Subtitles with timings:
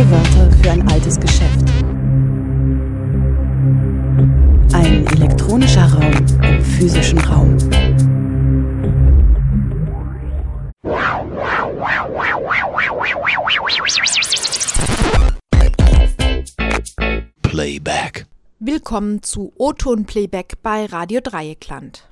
[0.00, 1.60] Neue Wörter für ein altes Geschäft.
[4.72, 6.12] Ein elektronischer Raum
[6.42, 7.58] im physischen Raum.
[17.42, 18.26] Playback.
[18.58, 22.08] Willkommen zu O-Ton Playback bei Radio Dreieckland.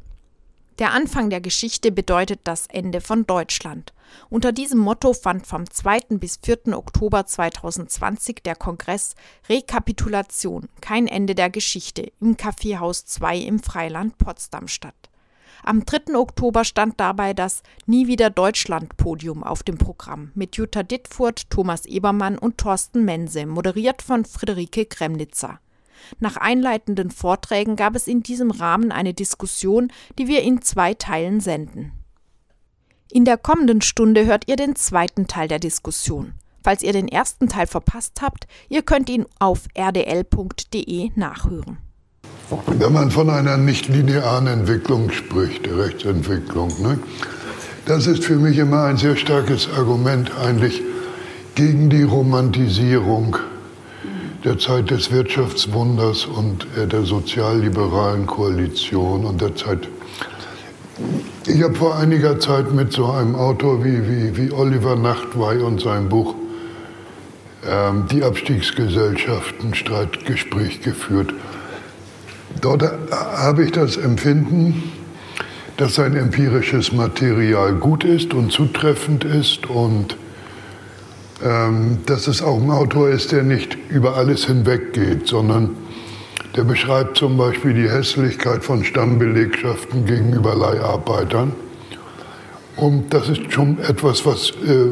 [0.79, 3.93] Der Anfang der Geschichte bedeutet das Ende von Deutschland.
[4.31, 6.19] Unter diesem Motto fand vom 2.
[6.21, 6.79] bis 4.
[6.79, 9.17] Oktober 2020 der Kongress
[9.49, 14.95] Rekapitulation, kein Ende der Geschichte im Kaffeehaus 2 im Freiland Potsdam statt.
[15.65, 16.15] Am 3.
[16.15, 21.87] Oktober stand dabei das Nie wieder Deutschland Podium auf dem Programm mit Jutta Dittfurt, Thomas
[21.87, 25.59] Ebermann und Thorsten Mense, moderiert von Friederike Kremnitzer.
[26.20, 31.41] Nach einleitenden Vorträgen gab es in diesem Rahmen eine Diskussion, die wir in zwei Teilen
[31.41, 31.92] senden.
[33.11, 36.34] In der kommenden Stunde hört ihr den zweiten Teil der Diskussion.
[36.62, 41.78] Falls ihr den ersten Teil verpasst habt, ihr könnt ihn auf rdl.de nachhören.
[42.67, 46.98] Wenn man von einer nicht linearen Entwicklung spricht, der Rechtsentwicklung, ne,
[47.86, 50.83] das ist für mich immer ein sehr starkes Argument eigentlich
[51.55, 53.36] gegen die Romantisierung
[54.44, 59.89] der Zeit des Wirtschaftswunders und äh, der sozialliberalen Koalition und der Zeit.
[61.47, 65.80] Ich habe vor einiger Zeit mit so einem Autor wie, wie, wie Oliver Nachtwey und
[65.80, 66.34] seinem Buch
[67.67, 71.33] ähm, Die Abstiegsgesellschaften Streitgespräch geführt.
[72.61, 74.92] Dort äh, habe ich das Empfinden,
[75.77, 80.17] dass sein empirisches Material gut ist und zutreffend ist und
[81.41, 85.77] dass es auch ein Autor ist, der nicht über alles hinweggeht, sondern
[86.56, 91.53] der beschreibt zum Beispiel die Hässlichkeit von Stammbelegschaften gegenüber Leiharbeitern.
[92.75, 94.86] Und das ist schon etwas, was, äh,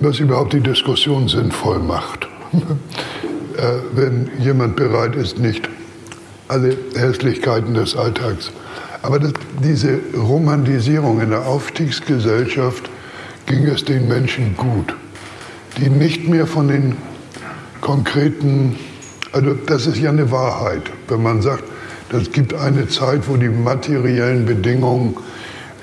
[0.00, 2.28] was überhaupt die Diskussion sinnvoll macht.
[2.52, 3.62] äh,
[3.94, 5.68] wenn jemand bereit ist, nicht
[6.48, 8.50] alle Hässlichkeiten des Alltags.
[9.02, 12.90] Aber das, diese Romantisierung in der Aufstiegsgesellschaft
[13.48, 14.94] ging es den Menschen gut,
[15.78, 16.96] die nicht mehr von den
[17.80, 18.78] konkreten,
[19.32, 21.64] also das ist ja eine Wahrheit, wenn man sagt,
[22.12, 25.16] es gibt eine Zeit, wo die materiellen Bedingungen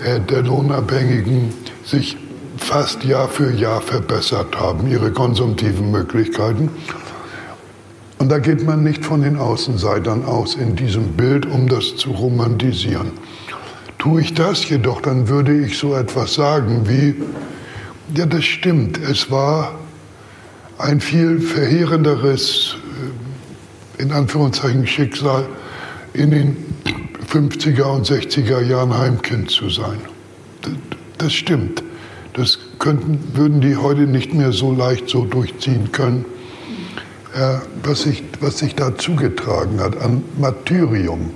[0.04, 1.54] äh, der Lohnabhängigen
[1.84, 2.18] sich
[2.58, 6.70] fast Jahr für Jahr verbessert haben, ihre konsumtiven Möglichkeiten.
[8.18, 12.12] Und da geht man nicht von den Außenseitern aus in diesem Bild, um das zu
[12.12, 13.12] romantisieren.
[14.00, 17.16] Tue ich das jedoch, dann würde ich so etwas sagen wie,
[18.14, 19.80] ja, das stimmt, es war
[20.78, 22.76] ein viel verheerenderes,
[24.00, 25.48] äh, in Anführungszeichen, Schicksal,
[26.14, 26.58] in den
[27.32, 29.98] 50er und 60er Jahren Heimkind zu sein.
[31.18, 31.84] Das, stimmt.
[32.34, 36.26] Das könnten, würden die heute nicht mehr so leicht so durchziehen können
[37.36, 41.32] äh, was, sich, was sich da zugetragen hat an Martyrium.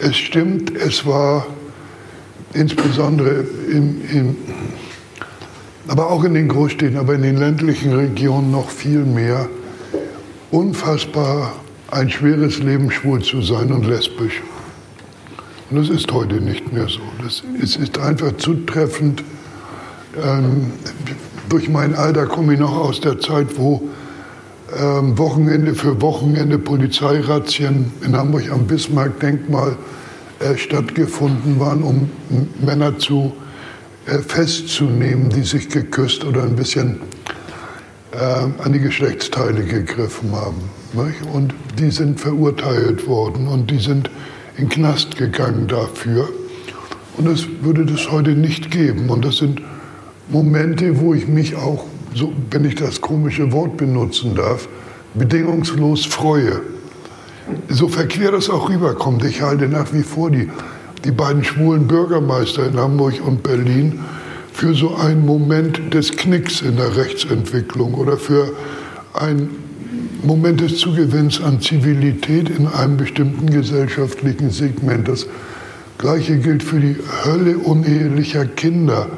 [0.00, 1.46] Es stimmt, es war
[2.52, 4.36] insbesondere im, im,
[5.88, 9.48] aber auch in den Großstädten, aber in den ländlichen Regionen noch viel mehr,
[10.50, 11.52] unfassbar
[11.90, 14.42] ein schweres Leben, schwul zu sein und lesbisch.
[15.70, 17.00] Und das ist heute nicht mehr so.
[17.22, 19.22] Das, es ist einfach zutreffend.
[20.22, 20.72] Ähm,
[21.48, 23.88] durch mein Alter komme ich noch aus der Zeit, wo
[24.80, 29.76] ähm, Wochenende für Wochenende Polizeirazzien in Hamburg am Bismarck-Denkmal
[30.40, 32.10] äh, stattgefunden waren, um
[32.64, 33.32] Männer zu
[34.06, 37.00] festzunehmen, die sich geküsst oder ein bisschen
[38.12, 40.62] äh, an die Geschlechtsteile gegriffen haben.
[40.92, 41.22] Nicht?
[41.32, 44.10] Und die sind verurteilt worden und die sind
[44.56, 46.28] in den Knast gegangen dafür.
[47.16, 49.10] Und es würde das heute nicht geben.
[49.10, 49.60] Und das sind
[50.28, 51.84] Momente, wo ich mich auch
[52.14, 54.68] so, wenn ich das komische Wort benutzen darf,
[55.14, 56.62] bedingungslos freue.
[57.68, 59.24] So verquer das auch rüberkommt.
[59.24, 60.48] Ich halte nach wie vor die,
[61.06, 64.00] die beiden schwulen Bürgermeister in Hamburg und Berlin
[64.52, 68.52] für so einen Moment des Knicks in der Rechtsentwicklung oder für
[69.14, 69.50] einen
[70.24, 75.06] Moment des Zugewinns an Zivilität in einem bestimmten gesellschaftlichen Segment.
[75.06, 75.26] Das
[75.98, 79.08] Gleiche gilt für die Hölle unehelicher Kinder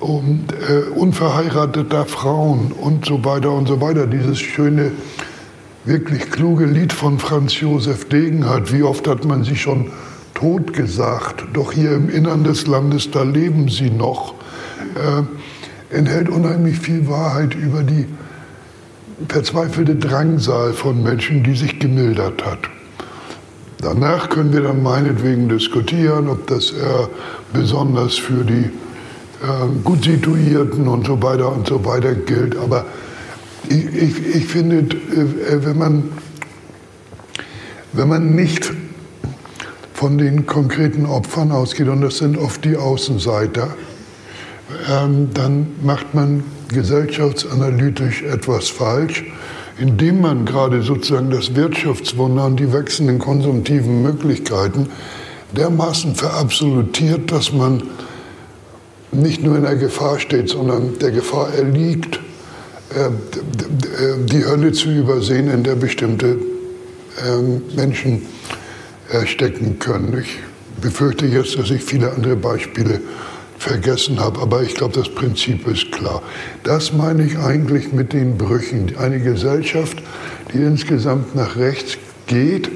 [0.00, 4.06] und äh, unverheirateter Frauen und so weiter und so weiter.
[4.06, 4.92] Dieses schöne,
[5.86, 8.70] wirklich kluge Lied von Franz Josef Degenhardt.
[8.70, 9.90] Wie oft hat man sie schon
[10.36, 11.44] tot gesagt?
[11.54, 14.34] Doch hier im Innern des Landes, da leben sie noch.
[14.94, 18.06] Äh, enthält unheimlich viel Wahrheit über die
[19.28, 22.58] verzweifelte Drangsal von Menschen, die sich gemildert hat.
[23.78, 26.74] Danach können wir dann meinetwegen diskutieren, ob das äh,
[27.52, 32.56] besonders für die äh, gut situierten und so weiter und so weiter gilt.
[32.58, 32.84] Aber
[33.68, 36.04] ich, ich, ich finde, äh, wenn man,
[37.92, 38.72] wenn man nicht
[39.96, 43.74] von den konkreten Opfern ausgeht, und das sind oft die Außenseiter,
[44.92, 49.24] ähm, dann macht man gesellschaftsanalytisch etwas falsch,
[49.78, 54.90] indem man gerade sozusagen das Wirtschaftswunder und die wechselnden konsumtiven Möglichkeiten
[55.56, 57.82] dermaßen verabsolutiert, dass man
[59.12, 62.20] nicht nur in der Gefahr steht, sondern der Gefahr erliegt,
[62.90, 63.08] äh,
[64.26, 66.36] die Hölle zu übersehen, in der bestimmte
[67.26, 68.35] ähm, Menschen äh,
[69.24, 70.18] stecken können.
[70.20, 70.38] Ich
[70.80, 73.00] befürchte jetzt, dass ich viele andere Beispiele
[73.58, 76.22] vergessen habe, aber ich glaube, das Prinzip ist klar.
[76.62, 78.94] Das meine ich eigentlich mit den Brüchen.
[78.98, 80.02] Eine Gesellschaft,
[80.52, 82.70] die insgesamt nach rechts geht,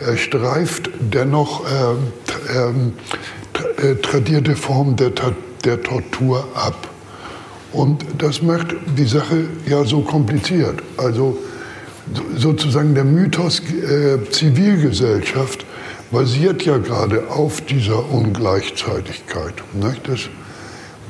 [0.00, 5.12] äh, streift dennoch äh, äh, tradierte Formen der,
[5.64, 6.88] der Tortur ab.
[7.72, 10.82] Und das macht die Sache ja so kompliziert.
[10.96, 11.38] Also
[12.36, 15.64] sozusagen der Mythos äh, Zivilgesellschaft
[16.10, 19.54] basiert ja gerade auf dieser Ungleichzeitigkeit.
[19.74, 20.08] Nicht?
[20.08, 20.20] Das,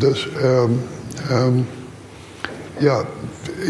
[0.00, 0.83] das ähm,
[1.31, 1.67] ähm,
[2.81, 3.05] ja,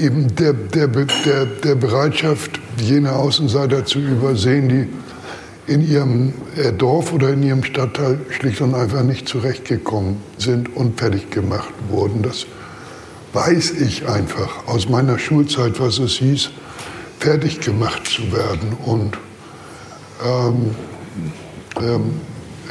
[0.02, 7.12] eben der, der, der, der Bereitschaft, jene Außenseiter zu übersehen, die in ihrem äh, Dorf
[7.12, 12.22] oder in ihrem Stadtteil schlicht und einfach nicht zurechtgekommen sind und fertig gemacht wurden.
[12.22, 12.46] Das
[13.34, 16.50] weiß ich einfach aus meiner Schulzeit, was es hieß,
[17.18, 18.76] fertig gemacht zu werden.
[18.84, 19.18] Und
[20.24, 20.74] ähm,
[21.80, 22.20] ähm,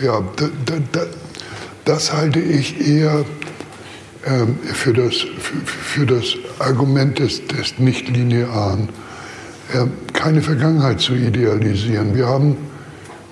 [0.01, 0.45] ja, da,
[0.91, 1.01] da,
[1.85, 3.25] das halte ich eher
[4.25, 8.89] ähm, für, das, für, für, das Argument des, des Nichtlinearen,
[9.73, 12.15] ähm, keine Vergangenheit zu idealisieren.
[12.15, 12.57] Wir haben,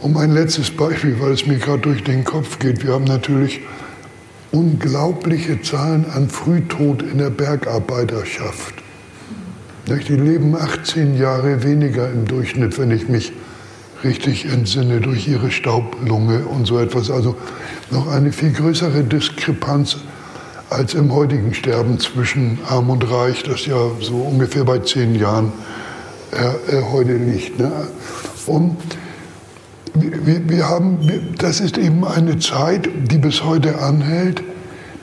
[0.01, 3.61] um ein letztes Beispiel, weil es mir gerade durch den Kopf geht, wir haben natürlich
[4.51, 8.84] unglaubliche Zahlen an Frühtod in der Bergarbeiterschaft.
[9.87, 13.33] Die leben 18 Jahre weniger im Durchschnitt, wenn ich mich
[14.03, 17.11] richtig entsinne, durch ihre Staublunge und so etwas.
[17.11, 17.35] Also
[17.91, 19.97] noch eine viel größere Diskrepanz
[20.71, 25.53] als im heutigen Sterben zwischen Arm und Reich, das ja so ungefähr bei zehn Jahren
[26.31, 27.59] äh, äh, heute liegt.
[27.59, 27.71] Ne?
[28.47, 28.77] Und
[29.93, 30.97] wir, wir haben,
[31.37, 34.41] das ist eben eine Zeit, die bis heute anhält,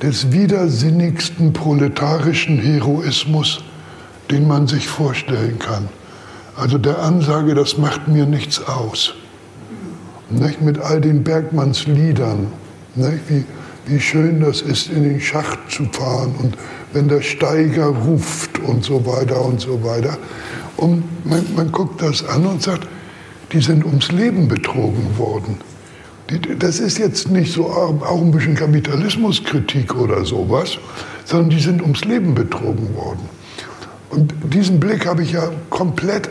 [0.02, 3.62] des widersinnigsten proletarischen Heroismus
[4.32, 5.88] den man sich vorstellen kann.
[6.56, 9.14] Also der Ansage, das macht mir nichts aus.
[10.30, 10.62] Nicht?
[10.62, 12.48] Mit all den Bergmannsliedern,
[12.94, 13.28] nicht?
[13.28, 13.44] Wie,
[13.86, 16.56] wie schön das ist, in den Schacht zu fahren und
[16.92, 20.16] wenn der Steiger ruft und so weiter und so weiter.
[20.76, 22.86] Und man, man guckt das an und sagt,
[23.52, 25.58] die sind ums Leben betrogen worden.
[26.58, 30.78] Das ist jetzt nicht so auch ein bisschen Kapitalismuskritik oder sowas,
[31.24, 33.28] sondern die sind ums Leben betrogen worden.
[34.12, 36.28] Und diesen Blick habe ich ja komplett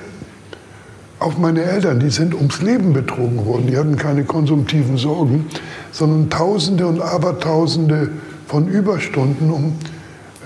[1.17, 1.99] auf meine Eltern.
[1.99, 3.65] Die sind ums Leben betrogen worden.
[3.67, 5.47] Die hatten keine konsumtiven Sorgen,
[5.91, 8.09] sondern Tausende und Abertausende
[8.45, 9.73] von Überstunden, um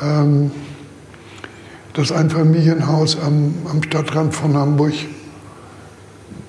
[0.02, 0.52] ähm,
[1.94, 4.94] das Einfamilienhaus am, am Stadtrand von Hamburg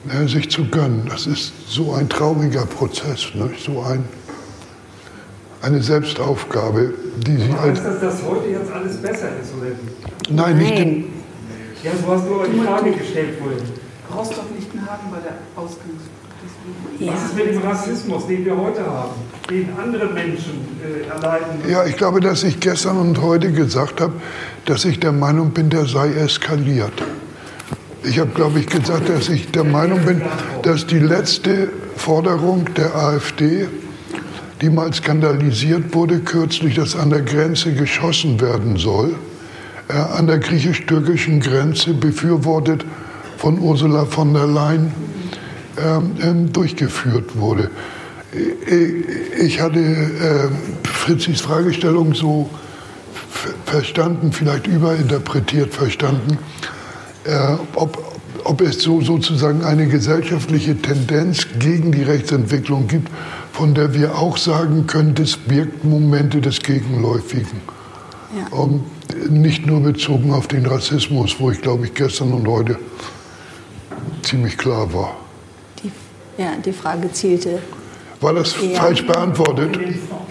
[0.09, 1.03] äh, sich zu gönnen.
[1.09, 3.51] Das ist so ein trauriger Prozess, ne?
[3.59, 4.05] so ein,
[5.63, 6.95] eine Selbstaufgabe,
[7.27, 7.79] die sie als.
[7.79, 9.53] Heißt das, dass heute jetzt alles besser ist?
[9.59, 9.73] Oder?
[10.31, 11.05] Nein, nicht den.
[11.83, 13.63] Ja, so hast du aber die Frage gestellt vorhin.
[14.09, 16.03] Brauchst doch nicht einen Haken bei der Ausgangs.
[16.99, 17.13] Ja.
[17.13, 19.13] Was ist mit dem Rassismus, den wir heute haben,
[19.51, 21.61] den andere Menschen äh, erleiden?
[21.69, 24.15] Ja, ich glaube, dass ich gestern und heute gesagt habe,
[24.65, 27.05] dass ich der Meinung bin, der sei eskaliert.
[28.03, 30.23] Ich habe, glaube ich, gesagt, dass ich der Meinung bin,
[30.63, 33.69] dass die letzte Forderung der AfD,
[34.61, 39.15] die mal skandalisiert wurde kürzlich, dass an der Grenze geschossen werden soll,
[39.89, 42.85] äh, an der griechisch-türkischen Grenze befürwortet
[43.37, 44.93] von Ursula von der Leyen
[45.79, 47.71] ähm, ähm durchgeführt wurde.
[48.35, 52.49] Äh, ich hatte äh, Fritzis Fragestellung so
[53.65, 56.39] verstanden, vielleicht überinterpretiert verstanden,
[57.25, 63.09] äh, ob, ob es so sozusagen eine gesellschaftliche Tendenz gegen die Rechtsentwicklung gibt,
[63.57, 67.63] von der wir auch sagen können, das birgt Momente des Gegenläufigen.
[68.37, 68.55] Ja.
[68.55, 68.85] Um,
[69.31, 72.79] nicht nur bezogen auf den Rassismus, wo ich glaube ich gestern und heute
[74.23, 75.17] ziemlich klar war.
[75.83, 75.91] Die,
[76.37, 77.61] ja, die Frage zielte.
[78.21, 78.79] War das ja.
[78.79, 79.79] falsch beantwortet?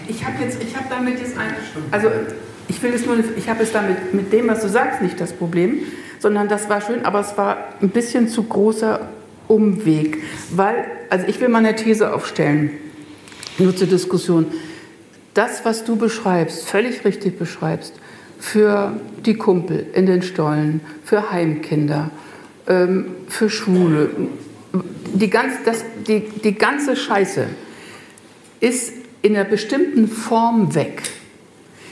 [0.06, 1.56] Ich habe jetzt, ich habe damit jetzt eine,
[1.90, 2.08] also
[2.68, 5.32] ich will es nur, ich habe es damit mit dem, was du sagst, nicht das
[5.32, 5.80] Problem,
[6.20, 9.08] sondern das war schön, aber es war ein bisschen zu großer
[9.48, 12.70] Umweg, weil, also ich will mal eine These aufstellen,
[13.58, 14.46] nur zur Diskussion.
[15.34, 17.94] Das, was du beschreibst, völlig richtig beschreibst,
[18.38, 22.10] für die Kumpel in den Stollen, für Heimkinder,
[22.66, 24.10] ähm, für Schwule.
[25.14, 27.46] Die, ganz, das, die, die ganze Scheiße
[28.60, 31.02] ist in einer bestimmten Form weg.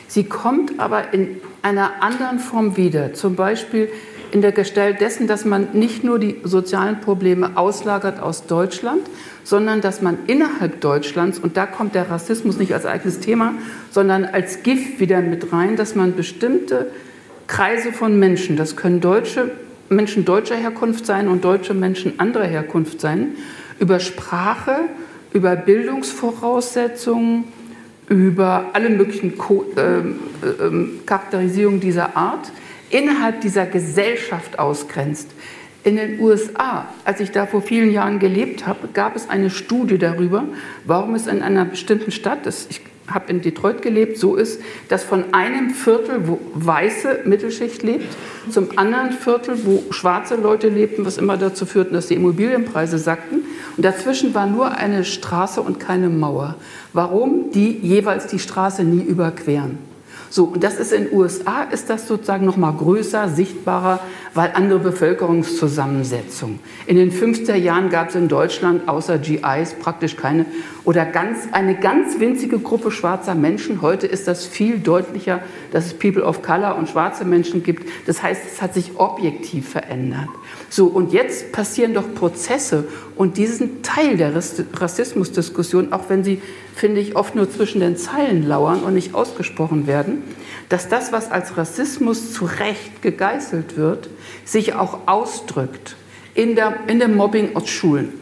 [0.06, 3.14] Sie kommt aber in einer anderen Form wieder.
[3.14, 3.88] Zum Beispiel
[4.34, 9.02] in der Gestalt dessen, dass man nicht nur die sozialen Probleme auslagert aus Deutschland,
[9.44, 13.54] sondern dass man innerhalb Deutschlands, und da kommt der Rassismus nicht als eigenes Thema,
[13.92, 16.90] sondern als Gift wieder mit rein, dass man bestimmte
[17.46, 19.52] Kreise von Menschen, das können deutsche
[19.88, 23.36] Menschen deutscher Herkunft sein und deutsche Menschen anderer Herkunft sein,
[23.78, 24.80] über Sprache,
[25.32, 27.44] über Bildungsvoraussetzungen,
[28.08, 30.02] über alle möglichen Ko äh, äh,
[31.06, 32.50] Charakterisierungen dieser Art,
[32.94, 35.28] innerhalb dieser Gesellschaft ausgrenzt.
[35.82, 39.98] In den USA, als ich da vor vielen Jahren gelebt habe, gab es eine Studie
[39.98, 40.44] darüber,
[40.86, 45.02] warum es in einer bestimmten Stadt, das, ich habe in Detroit gelebt, so ist, dass
[45.02, 48.16] von einem Viertel, wo weiße Mittelschicht lebt,
[48.48, 53.42] zum anderen Viertel, wo schwarze Leute lebten, was immer dazu führte, dass die Immobilienpreise sackten.
[53.76, 56.54] Und dazwischen war nur eine Straße und keine Mauer.
[56.92, 57.50] Warum?
[57.50, 59.93] Die jeweils die Straße nie überqueren.
[60.34, 64.00] So, und das ist in den USA, ist das sozusagen noch mal größer, sichtbarer,
[64.34, 66.58] weil andere Bevölkerungszusammensetzung.
[66.86, 70.44] In den 50er Jahren gab es in Deutschland außer GIs praktisch keine
[70.82, 73.80] oder ganz, eine ganz winzige Gruppe schwarzer Menschen.
[73.80, 75.38] Heute ist das viel deutlicher,
[75.70, 77.88] dass es People of Color und schwarze Menschen gibt.
[78.08, 80.30] Das heißt, es hat sich objektiv verändert.
[80.68, 86.42] So, und jetzt passieren doch Prozesse und diesen Teil der Rassismusdiskussion, auch wenn sie,
[86.74, 90.22] finde ich, oft nur zwischen den Zeilen lauern und nicht ausgesprochen werden,
[90.68, 94.08] dass das, was als Rassismus zu Recht gegeißelt wird,
[94.44, 95.96] sich auch ausdrückt
[96.34, 98.12] in, der, in dem Mobbing aus Schulen.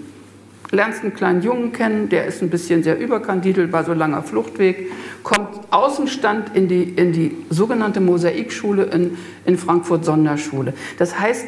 [0.70, 4.90] Lernst einen kleinen Jungen kennen, der ist ein bisschen sehr überkandidelt, war so langer Fluchtweg,
[5.22, 10.72] kommt Außenstand in die, in die sogenannte Mosaikschule in, in Frankfurt Sonderschule.
[10.98, 11.46] Das heißt,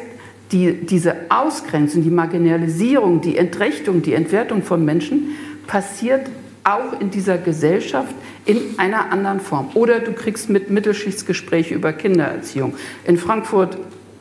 [0.51, 5.35] die, diese Ausgrenzung, die Marginalisierung, die Entrechtung, die Entwertung von Menschen
[5.65, 6.29] passiert
[6.65, 8.13] auch in dieser Gesellschaft
[8.45, 9.69] in einer anderen Form.
[9.75, 12.73] Oder du kriegst mit Mittelschichtsgespräche über Kindererziehung.
[13.05, 13.77] In Frankfurt,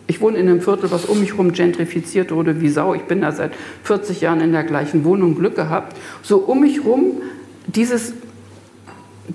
[0.06, 2.94] ich wohne in einem Viertel, was um mich herum gentrifiziert wurde wie Sau.
[2.94, 3.52] Ich bin da seit
[3.84, 5.96] 40 Jahren in der gleichen Wohnung, Glück gehabt.
[6.22, 7.22] So um mich herum
[7.66, 8.12] dieses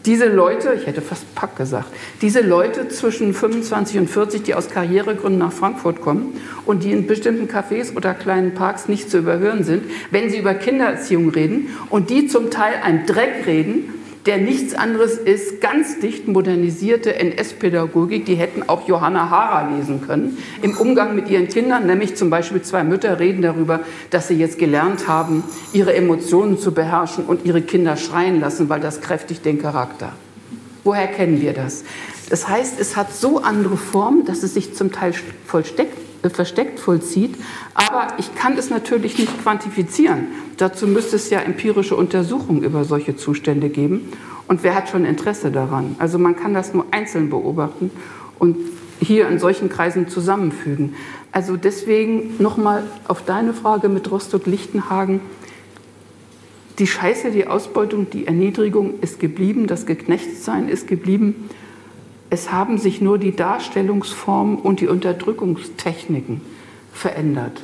[0.06, 1.88] diese Leute, ich hätte fast Pack gesagt,
[2.22, 7.08] diese Leute zwischen 25 und 40, die aus Karrieregründen nach Frankfurt kommen und die in
[7.08, 12.12] bestimmten Cafés oder kleinen Parks nicht zu überhören sind, wenn sie über Kindererziehung reden und
[12.12, 13.94] die zum Teil ein Dreck reden,
[14.30, 20.38] der nichts anderes ist, ganz dicht modernisierte NS-Pädagogik, die hätten auch Johanna Hara lesen können,
[20.62, 23.80] im Umgang mit ihren Kindern, nämlich zum Beispiel zwei Mütter reden darüber,
[24.12, 25.44] dass sie jetzt gelernt haben,
[25.74, 30.12] ihre Emotionen zu beherrschen und ihre Kinder schreien lassen, weil das kräftigt den Charakter.
[30.84, 31.84] Woher kennen wir das?
[32.30, 35.16] Das heißt, es hat so andere Formen, dass es sich zum Teil
[35.48, 37.36] vollsteckt versteckt vollzieht.
[37.74, 40.28] Aber ich kann es natürlich nicht quantifizieren.
[40.58, 44.12] Dazu müsste es ja empirische Untersuchungen über solche Zustände geben.
[44.48, 45.96] Und wer hat schon Interesse daran?
[46.00, 47.92] Also man kann das nur einzeln beobachten
[48.40, 48.58] und
[49.00, 50.96] hier in solchen Kreisen zusammenfügen.
[51.32, 55.22] Also deswegen nochmal auf deine Frage mit Rostock-Lichtenhagen.
[56.80, 61.50] Die Scheiße, die Ausbeutung, die Erniedrigung ist geblieben, das Geknechtsein ist geblieben.
[62.30, 66.42] Es haben sich nur die Darstellungsformen und die Unterdrückungstechniken
[66.94, 67.62] verändert.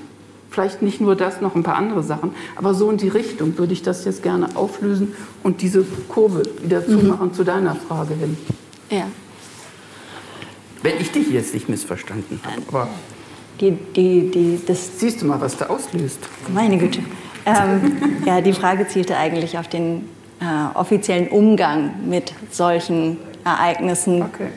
[0.49, 3.73] Vielleicht nicht nur das, noch ein paar andere Sachen, aber so in die Richtung würde
[3.73, 7.01] ich das jetzt gerne auflösen und diese Kurve wieder mhm.
[7.01, 8.37] zumachen zu deiner Frage hin.
[8.89, 9.07] Ja.
[10.81, 12.61] Wenn ich dich jetzt nicht missverstanden habe.
[12.69, 12.87] Aber
[13.59, 16.19] die, die, die, das Siehst du mal, was da auslöst.
[16.53, 16.99] Meine Güte.
[17.45, 24.21] Ähm, ja, die Frage zielte eigentlich auf den äh, offiziellen Umgang mit solchen Ereignissen.
[24.23, 24.49] Okay.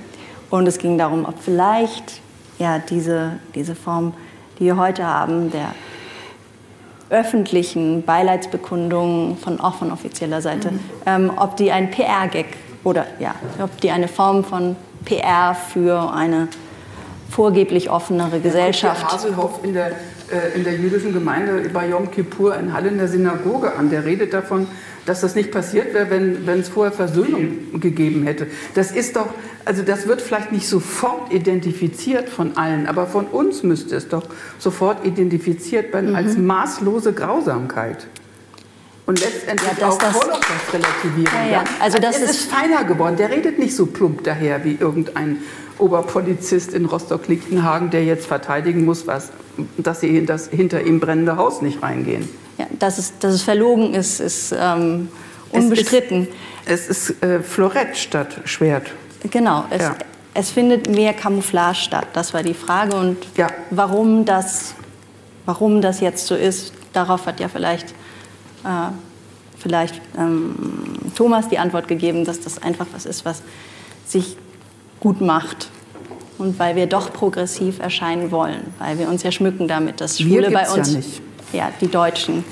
[0.51, 2.21] Und es ging darum, ob vielleicht
[2.59, 4.15] ja, diese, diese Form,
[4.59, 5.75] die wir heute haben, der
[7.11, 10.81] öffentlichen Beileidsbekundungen von, auch von offizieller Seite, mhm.
[11.07, 12.47] ähm, ob die ein PR-Gag
[12.85, 16.49] oder ja, ob die eine Form von PR für eine
[17.31, 19.03] vorgeblich offenere Gesellschaft.
[19.03, 22.99] Der Haselhoff in der, äh, in der jüdischen Gemeinde bei Yom Kippur in Halle in
[22.99, 23.91] der Synagoge an.
[23.91, 24.67] Der redet davon,
[25.09, 28.47] dass das nicht passiert wäre, wenn, wenn es vorher Versöhnung gegeben hätte.
[28.75, 29.29] Das ist doch,
[29.65, 34.25] also das wird vielleicht nicht sofort identifiziert von allen, aber von uns müsste es doch
[34.59, 36.17] sofort identifiziert werden mhm.
[36.17, 38.07] als maßlose Grausamkeit.
[39.07, 41.33] Und letztendlich ja, auch Holocaust relativieren.
[41.47, 41.65] Ja, ja.
[41.81, 43.17] Also das es ist, ist feiner geworden.
[43.17, 45.39] Der redet nicht so plump daher wie irgendein
[45.79, 49.31] Oberpolizist in Rostock-Lichtenhagen, der jetzt verteidigen muss, was,
[49.79, 52.29] dass sie in das hinter ihm brennende Haus nicht reingehen.
[52.59, 55.09] Ja, dass, es, dass es verlogen ist, ist ähm,
[55.53, 56.27] unbestritten.
[56.67, 58.91] Es ist, es ist äh, Florett statt Schwert.
[59.31, 59.65] Genau.
[59.71, 59.97] Es, ja.
[60.35, 62.09] es findet mehr Camouflage statt.
[62.13, 62.97] Das war die Frage.
[62.97, 63.47] Und ja.
[63.71, 64.75] warum, das,
[65.47, 67.91] warum das jetzt so ist, darauf hat ja vielleicht,
[68.65, 68.91] äh,
[69.57, 70.57] vielleicht ähm,
[71.15, 73.43] Thomas die Antwort gegeben, dass das einfach was ist, was
[74.05, 74.37] sich
[74.99, 75.71] gut macht.
[76.39, 80.53] Und weil wir doch progressiv erscheinen wollen, weil wir uns ja schmücken damit, dass Schwule
[80.53, 80.93] bei uns.
[80.93, 82.45] Ja nicht ja, die Deutschen,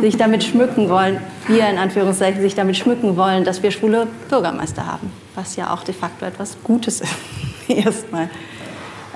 [0.00, 4.86] sich damit schmücken wollen, wir in Anführungszeichen sich damit schmücken wollen, dass wir schwule Bürgermeister
[4.86, 7.14] haben, was ja auch de facto etwas Gutes ist.
[7.68, 8.28] Erstmal.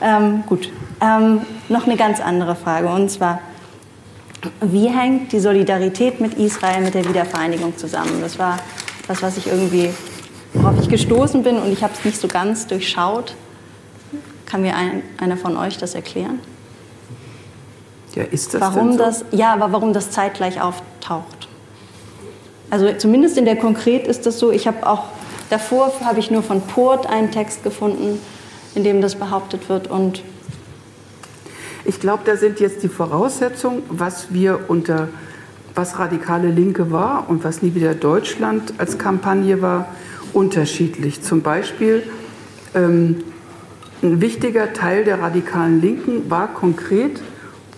[0.01, 0.71] Ähm, gut.
[1.01, 3.41] Ähm, noch eine ganz andere Frage und zwar,
[4.61, 8.21] wie hängt die Solidarität mit Israel mit der Wiedervereinigung zusammen?
[8.21, 8.59] Das war
[9.07, 9.91] das, was ich irgendwie,
[10.55, 13.35] worauf ich gestoßen bin und ich habe es nicht so ganz durchschaut.
[14.47, 16.41] Kann mir ein, einer von euch das erklären?
[18.15, 18.99] Ja, ist das warum so?
[18.99, 21.49] das, ja, aber warum das zeitgleich auftaucht.
[22.71, 24.51] Also zumindest in der Konkret ist das so.
[24.51, 25.05] Ich habe auch
[25.51, 28.21] davor habe ich nur von Port einen Text gefunden,
[28.75, 30.23] in dem das behauptet wird und
[31.85, 35.09] ich glaube, da sind jetzt die Voraussetzungen, was wir unter
[35.75, 39.89] was radikale Linke war und was nie wieder Deutschland als Kampagne war,
[40.35, 41.23] unterschiedlich.
[41.23, 42.03] Zum Beispiel
[42.75, 43.23] ähm,
[44.03, 47.23] ein wichtiger Teil der radikalen Linken war konkret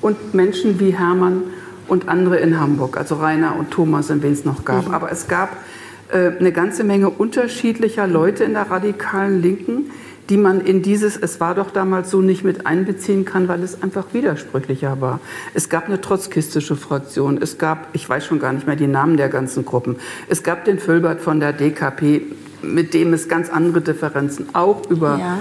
[0.01, 1.45] und Menschen wie Hermann
[1.89, 4.89] und andere in Hamburg, also Rainer und Thomas, wen es noch gab.
[4.89, 4.95] Mhm.
[4.95, 5.57] Aber es gab
[6.13, 9.91] äh, eine ganze Menge unterschiedlicher Leute in der radikalen Linken,
[10.29, 13.83] die man in dieses Es war doch damals so nicht mit einbeziehen kann, weil es
[13.83, 15.19] einfach widersprüchlicher war.
[15.55, 19.17] Es gab eine trotzkistische Fraktion, es gab, ich weiß schon gar nicht mehr die Namen
[19.17, 19.97] der ganzen Gruppen,
[20.29, 22.23] es gab den Völbert von der DKP,
[22.63, 25.39] mit dem es ganz andere Differenzen auch über ja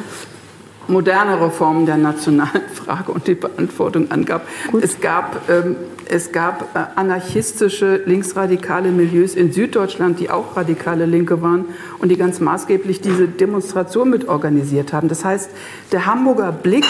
[0.90, 4.48] modernere Formen der nationalen Frage und die Beantwortung angab.
[4.72, 4.84] Gut.
[4.84, 11.42] Es gab, ähm, es gab äh, anarchistische, linksradikale Milieus in Süddeutschland, die auch radikale Linke
[11.42, 11.66] waren
[12.00, 15.08] und die ganz maßgeblich diese Demonstration mit organisiert haben.
[15.08, 15.52] Das heißt,
[15.92, 16.86] der Hamburger Blick,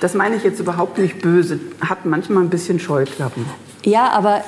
[0.00, 3.46] das meine ich jetzt überhaupt nicht böse, hat manchmal ein bisschen Scheuklappen.
[3.84, 4.44] Ja, aber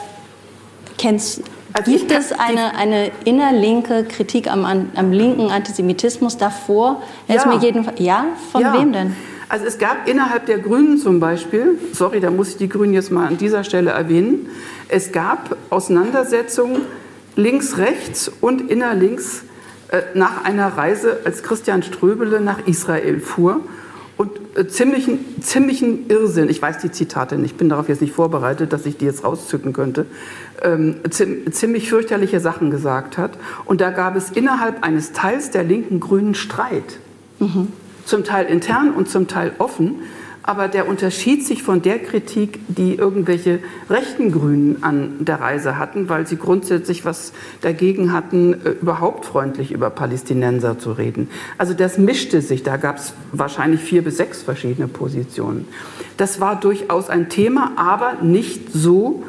[0.99, 7.03] kennst, also Gibt es eine, eine innerlinke Kritik am, am linken Antisemitismus davor?
[7.29, 7.47] Ja.
[7.47, 8.27] Mir jedenfalls, ja?
[8.51, 8.75] Von ja.
[8.75, 9.17] wem denn?
[9.49, 13.11] Also es gab innerhalb der Grünen zum Beispiel, sorry, da muss ich die Grünen jetzt
[13.11, 14.49] mal an dieser Stelle erwähnen,
[14.89, 16.83] es gab Auseinandersetzungen
[17.37, 19.45] links, rechts und innerlinks
[19.89, 23.61] äh, nach einer Reise, als Christian Ströbele nach Israel fuhr
[24.17, 28.13] und äh, ziemlichen, ziemlichen Irrsinn, ich weiß die Zitate nicht, ich bin darauf jetzt nicht
[28.13, 30.07] vorbereitet, dass ich die jetzt rauszücken könnte,
[30.63, 33.33] ähm, ziemlich fürchterliche Sachen gesagt hat.
[33.65, 36.99] Und da gab es innerhalb eines Teils der linken Grünen Streit.
[37.39, 37.69] Mhm.
[38.05, 40.03] Zum Teil intern und zum Teil offen.
[40.43, 46.09] Aber der unterschied sich von der Kritik, die irgendwelche rechten Grünen an der Reise hatten,
[46.09, 51.29] weil sie grundsätzlich was dagegen hatten, äh, überhaupt freundlich über Palästinenser zu reden.
[51.59, 55.69] Also das mischte sich, da gab es wahrscheinlich vier bis sechs verschiedene Positionen.
[56.17, 59.23] Das war durchaus ein Thema, aber nicht so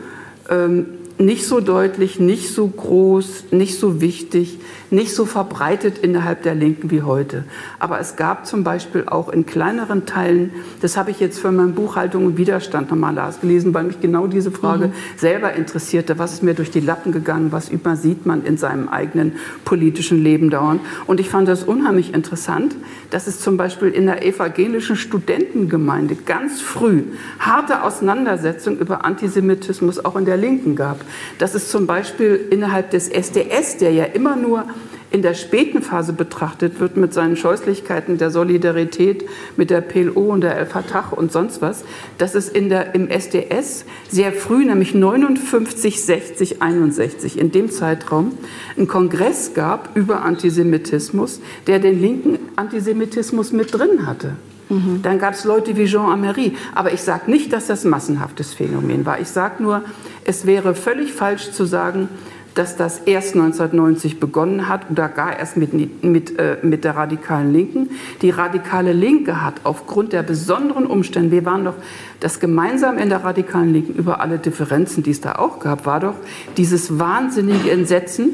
[0.49, 0.85] ähm,
[1.23, 4.59] nicht so deutlich, nicht so groß, nicht so wichtig,
[4.91, 7.45] nicht so verbreitet innerhalb der Linken wie heute.
[7.79, 11.73] Aber es gab zum Beispiel auch in kleineren Teilen, das habe ich jetzt für mein
[11.73, 14.93] Buchhaltung und Widerstand nochmal gelesen, weil mich genau diese Frage mhm.
[15.17, 16.19] selber interessierte.
[16.19, 17.51] Was ist mir durch die Lappen gegangen?
[17.51, 19.33] Was übersieht man in seinem eigenen
[19.65, 20.81] politischen Leben dauernd?
[21.07, 22.75] Und ich fand das unheimlich interessant,
[23.09, 27.03] dass es zum Beispiel in der evangelischen Studentengemeinde ganz früh
[27.39, 30.99] harte Auseinandersetzungen über Antisemitismus auch in der Linken gab.
[31.39, 34.65] Dass es zum Beispiel innerhalb des SDS, der ja immer nur
[35.13, 39.23] in der späten Phase betrachtet wird mit seinen Scheußlichkeiten der Solidarität
[39.57, 41.85] mit der PLO und der El Fatah und sonst was,
[42.17, 48.31] dass es in der, im SDS sehr früh, nämlich 59, 60, 61, in dem Zeitraum
[48.75, 54.35] einen Kongress gab über Antisemitismus, der den linken Antisemitismus mit drin hatte.
[54.69, 55.01] Mhm.
[55.03, 56.53] Dann gab es Leute wie Jean Amery.
[56.73, 59.19] Aber ich sage nicht, dass das massenhaftes Phänomen war.
[59.19, 59.83] Ich sage nur,
[60.25, 62.09] es wäre völlig falsch zu sagen,
[62.55, 67.51] dass das erst 1990 begonnen hat oder gar erst mit, mit, äh, mit der radikalen
[67.51, 67.89] Linken.
[68.21, 71.75] Die radikale Linke hat aufgrund der besonderen Umstände, wir waren doch
[72.19, 75.99] das gemeinsam in der radikalen Linken über alle Differenzen, die es da auch gab, war
[75.99, 76.15] doch
[76.57, 78.29] dieses wahnsinnige Entsetzen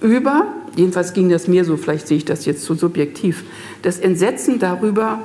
[0.00, 3.44] über, jedenfalls ging das mir so, vielleicht sehe ich das jetzt zu subjektiv,
[3.82, 5.20] das Entsetzen darüber,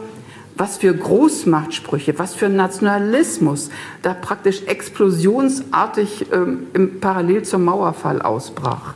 [0.58, 3.70] was für Großmachtsprüche, was für Nationalismus
[4.02, 8.94] da praktisch explosionsartig ähm, im parallel zum Mauerfall ausbrach.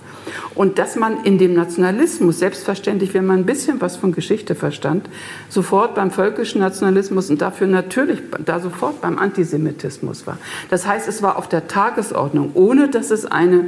[0.56, 5.10] Und dass man in dem Nationalismus, selbstverständlich, wenn man ein bisschen was von Geschichte verstand,
[5.50, 10.38] sofort beim völkischen Nationalismus und dafür natürlich da sofort beim Antisemitismus war.
[10.70, 13.66] Das heißt, es war auf der Tagesordnung, ohne dass es eine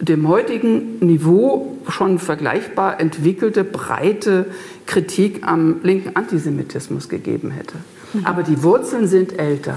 [0.00, 4.46] dem heutigen Niveau schon vergleichbar entwickelte, breite
[4.86, 7.76] Kritik am linken Antisemitismus gegeben hätte.
[8.12, 8.26] Mhm.
[8.26, 9.76] Aber die Wurzeln sind älter.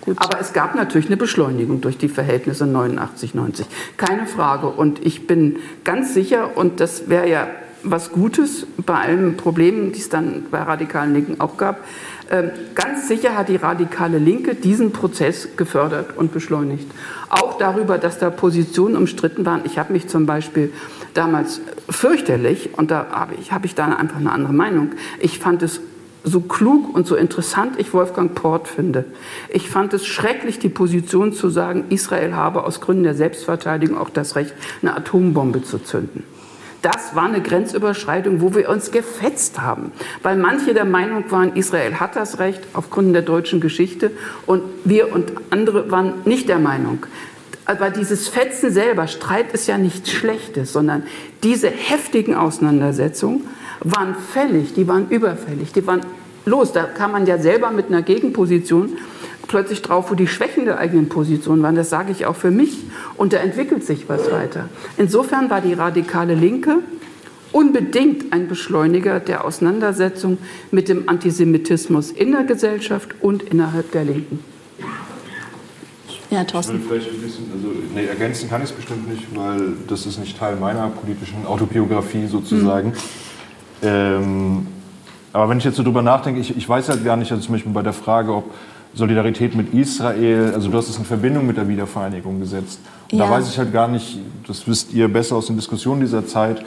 [0.00, 0.16] Gut.
[0.18, 3.66] Aber es gab natürlich eine Beschleunigung durch die Verhältnisse 89, 90.
[3.96, 4.66] Keine Frage.
[4.66, 7.46] Und ich bin ganz sicher, und das wäre ja
[7.84, 11.84] was Gutes bei allen Problemen, die es dann bei radikalen Linken auch gab,
[12.74, 16.90] ganz sicher hat die radikale Linke diesen Prozess gefördert und beschleunigt.
[17.28, 19.62] Auch darüber, dass da Positionen umstritten waren.
[19.64, 20.72] Ich habe mich zum Beispiel
[21.14, 25.62] damals fürchterlich, und da habe ich, hab ich da einfach eine andere Meinung, ich fand
[25.62, 25.80] es
[26.24, 29.04] so klug und so interessant ich Wolfgang Port finde.
[29.48, 34.10] Ich fand es schrecklich, die Position zu sagen, Israel habe aus Gründen der Selbstverteidigung auch
[34.10, 36.24] das Recht, eine Atombombe zu zünden.
[36.82, 39.92] Das war eine Grenzüberschreitung, wo wir uns gefetzt haben,
[40.22, 44.10] weil manche der Meinung waren, Israel hat das Recht aufgrund der deutschen Geschichte
[44.46, 47.06] und wir und andere waren nicht der Meinung.
[47.64, 51.04] Aber dieses Fetzen selber, Streit ist ja nichts Schlechtes, sondern
[51.44, 53.46] diese heftigen Auseinandersetzungen
[53.80, 56.00] waren fällig, die waren überfällig, die waren
[56.44, 56.72] los.
[56.72, 58.96] Da kam man ja selber mit einer Gegenposition
[59.48, 61.74] plötzlich drauf, wo die Schwächen der eigenen Position waren.
[61.74, 62.78] Das sage ich auch für mich.
[63.16, 64.68] Und da entwickelt sich was weiter.
[64.96, 66.78] Insofern war die radikale Linke
[67.52, 70.38] unbedingt ein Beschleuniger der Auseinandersetzung
[70.70, 74.40] mit dem Antisemitismus in der Gesellschaft und innerhalb der Linken.
[76.30, 76.76] Ja, Thorsten.
[76.76, 80.06] Ich will vielleicht ein bisschen, also nee, ergänzen kann ich es bestimmt nicht, weil das
[80.06, 82.88] ist nicht Teil meiner politischen Autobiografie sozusagen.
[82.88, 82.94] Mhm.
[83.82, 84.66] Ähm,
[85.34, 87.54] aber wenn ich jetzt so drüber nachdenke, ich, ich weiß halt gar nicht, also zum
[87.54, 88.50] Beispiel bei der Frage, ob
[88.94, 92.80] Solidarität mit Israel, also du hast es in Verbindung mit der Wiedervereinigung gesetzt.
[93.10, 93.24] Und ja.
[93.24, 96.62] da weiß ich halt gar nicht, das wisst ihr besser aus den Diskussionen dieser Zeit.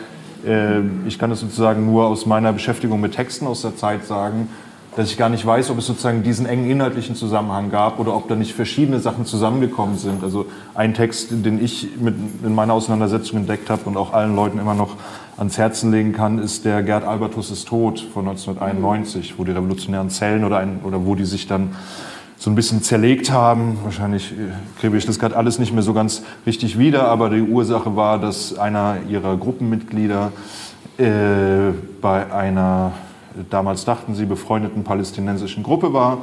[0.46, 4.50] Äh, ich kann das sozusagen nur aus meiner Beschäftigung mit Texten aus der Zeit sagen,
[4.96, 8.30] dass ich gar nicht weiß, ob es sozusagen diesen engen inhaltlichen Zusammenhang gab oder ob
[8.30, 10.24] da nicht verschiedene Sachen zusammengekommen sind.
[10.24, 14.58] Also ein Text, den ich mit, in meiner Auseinandersetzung entdeckt habe und auch allen Leuten
[14.58, 14.96] immer noch
[15.38, 20.10] ans Herzen legen kann, ist der Gerd Albertus ist tot von 1991, wo die revolutionären
[20.10, 21.76] Zellen oder, ein, oder wo die sich dann
[22.46, 23.80] so ein bisschen zerlegt haben.
[23.84, 24.36] Wahrscheinlich äh,
[24.80, 28.20] kriege ich das gerade alles nicht mehr so ganz richtig wieder, aber die Ursache war,
[28.20, 30.32] dass einer ihrer Gruppenmitglieder
[31.00, 32.92] äh, bei einer
[33.50, 36.20] damals dachten sie, befreundeten palästinensischen Gruppe war.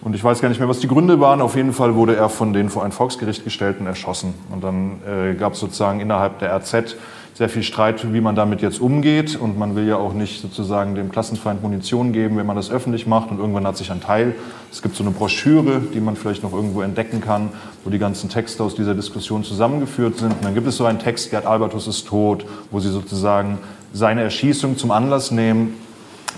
[0.00, 1.40] Und ich weiß gar nicht mehr, was die Gründe waren.
[1.40, 4.34] Auf jeden Fall wurde er von denen vor ein Volksgericht gestellt und erschossen.
[4.52, 6.94] Und dann äh, gab es sozusagen innerhalb der RZ
[7.38, 9.36] sehr viel Streit, wie man damit jetzt umgeht.
[9.36, 13.06] Und man will ja auch nicht sozusagen dem Klassenfeind Munition geben, wenn man das öffentlich
[13.06, 13.30] macht.
[13.30, 14.34] Und irgendwann hat sich ein Teil,
[14.72, 17.50] es gibt so eine Broschüre, die man vielleicht noch irgendwo entdecken kann,
[17.84, 20.32] wo die ganzen Texte aus dieser Diskussion zusammengeführt sind.
[20.32, 23.58] Und dann gibt es so einen Text, Gerd Albertus ist tot, wo sie sozusagen
[23.92, 25.74] seine Erschießung zum Anlass nehmen,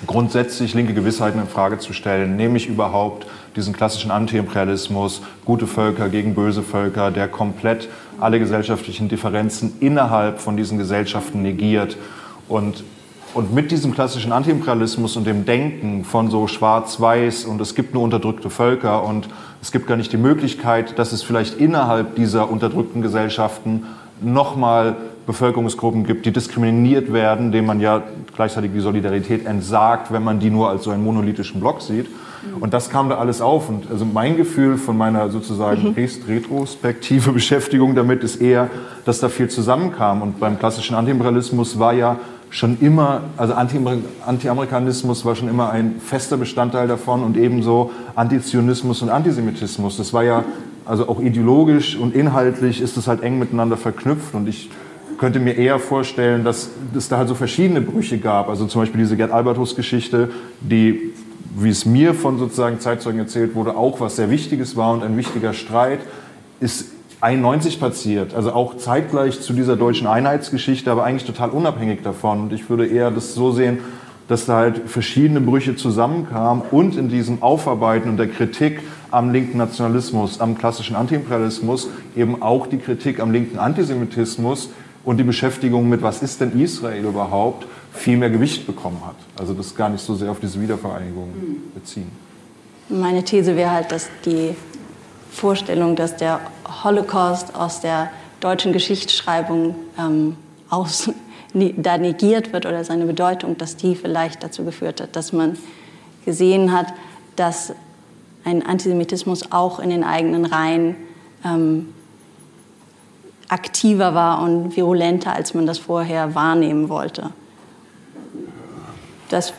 [0.07, 3.27] grundsätzlich linke Gewissheiten in Frage zu stellen, nämlich überhaupt
[3.57, 10.57] diesen klassischen Antiimperialismus, gute Völker gegen böse Völker, der komplett alle gesellschaftlichen Differenzen innerhalb von
[10.57, 11.97] diesen Gesellschaften negiert.
[12.49, 12.85] Und,
[13.35, 18.03] und mit diesem klassischen Antiimperialismus und dem Denken von so schwarz-weiß und es gibt nur
[18.03, 19.29] unterdrückte Völker und
[19.63, 23.87] es gibt gar nicht die Möglichkeit, dass es vielleicht innerhalb dieser unterdrückten Gesellschaften
[24.21, 24.97] nochmal
[25.27, 28.03] Bevölkerungsgruppen gibt, die diskriminiert werden, denen man ja
[28.35, 32.07] gleichzeitig die Solidarität entsagt, wenn man die nur als so einen monolithischen Block sieht.
[32.59, 33.69] Und das kam da alles auf.
[33.69, 36.09] Und also mein Gefühl von meiner sozusagen mhm.
[36.27, 38.71] retrospektive Beschäftigung damit ist eher,
[39.05, 40.23] dass da viel zusammenkam.
[40.23, 42.17] Und beim klassischen Antiimperialismus war ja
[42.49, 49.11] schon immer, also Anti-Amerikanismus war schon immer ein fester Bestandteil davon und ebenso Antizionismus und
[49.11, 49.97] Antisemitismus.
[49.97, 50.45] Das war ja,
[50.85, 54.35] also auch ideologisch und inhaltlich ist es halt eng miteinander verknüpft.
[54.35, 54.71] Und ich
[55.21, 58.49] könnte mir eher vorstellen, dass es da halt so verschiedene Brüche gab.
[58.49, 60.31] Also zum Beispiel diese Gerd Albertus-Geschichte,
[60.61, 61.13] die,
[61.59, 65.19] wie es mir von sozusagen Zeitzeugen erzählt wurde, auch was sehr Wichtiges war und ein
[65.19, 65.99] wichtiger Streit,
[66.59, 66.87] ist
[67.21, 68.35] 91 passiert.
[68.35, 72.41] Also auch zeitgleich zu dieser deutschen Einheitsgeschichte, aber eigentlich total unabhängig davon.
[72.45, 73.81] Und ich würde eher das so sehen,
[74.27, 78.81] dass da halt verschiedene Brüche zusammenkamen und in diesem Aufarbeiten und der Kritik
[79.11, 84.71] am linken Nationalismus, am klassischen Antiimperialismus eben auch die Kritik am linken Antisemitismus
[85.05, 89.17] und die Beschäftigung mit, was ist denn Israel überhaupt, viel mehr Gewicht bekommen hat.
[89.39, 91.29] Also das gar nicht so sehr auf diese Wiedervereinigung
[91.75, 92.11] beziehen.
[92.89, 94.55] Meine These wäre halt, dass die
[95.31, 96.41] Vorstellung, dass der
[96.85, 98.11] Holocaust aus der
[98.41, 100.37] deutschen Geschichtsschreibung ähm,
[100.69, 101.11] aus,
[101.55, 105.57] da negiert wird oder seine Bedeutung, dass die vielleicht dazu geführt hat, dass man
[106.25, 106.93] gesehen hat,
[107.37, 107.73] dass
[108.45, 110.97] ein Antisemitismus auch in den eigenen Reihen
[111.45, 111.89] ähm,
[113.51, 117.31] aktiver war und virulenter, als man das vorher wahrnehmen wollte.
[119.29, 119.53] Das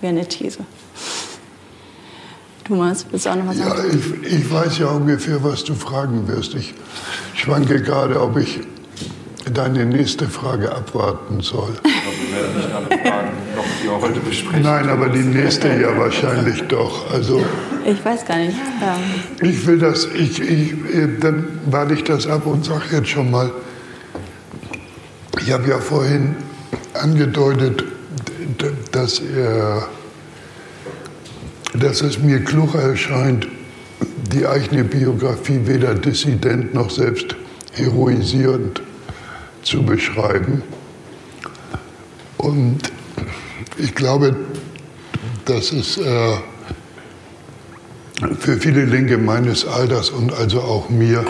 [0.00, 0.58] wäre eine These.
[2.64, 3.74] Thomas, willst du auch noch was sagen?
[3.76, 6.54] Ja, ich, ich weiß ja ungefähr, was du fragen wirst.
[6.54, 6.74] Ich
[7.34, 8.60] schwanke gerade, ob ich
[9.52, 11.74] deine nächste Frage abwarten soll.
[13.84, 14.62] die wir heute besprechen.
[14.62, 17.10] Nein, aber die nächste ja wahrscheinlich doch.
[17.12, 17.44] Also,
[17.84, 18.56] ich weiß gar nicht.
[18.82, 19.48] Ähm.
[19.48, 20.74] Ich will das, ich, ich,
[21.20, 23.50] dann warte ich das ab und sage jetzt schon mal,
[25.40, 26.36] ich habe ja vorhin
[26.94, 27.84] angedeutet,
[28.92, 29.88] dass er
[31.74, 33.48] dass es mir klug erscheint,
[34.32, 37.34] die eigene Biografie weder dissident noch selbst
[37.72, 38.80] heroisierend
[39.64, 40.62] zu beschreiben.
[42.38, 42.93] Und
[43.78, 44.36] ich glaube,
[45.44, 46.36] dass es äh,
[48.38, 51.24] für viele Linke meines Alters und also auch mir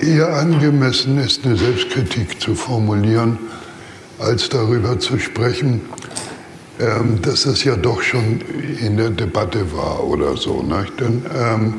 [0.00, 3.38] eher angemessen ist, eine Selbstkritik zu formulieren,
[4.18, 5.82] als darüber zu sprechen,
[6.78, 8.40] ähm, dass es ja doch schon
[8.80, 10.62] in der Debatte war oder so.
[10.62, 10.86] Ne?
[11.00, 11.74] Denn ähm,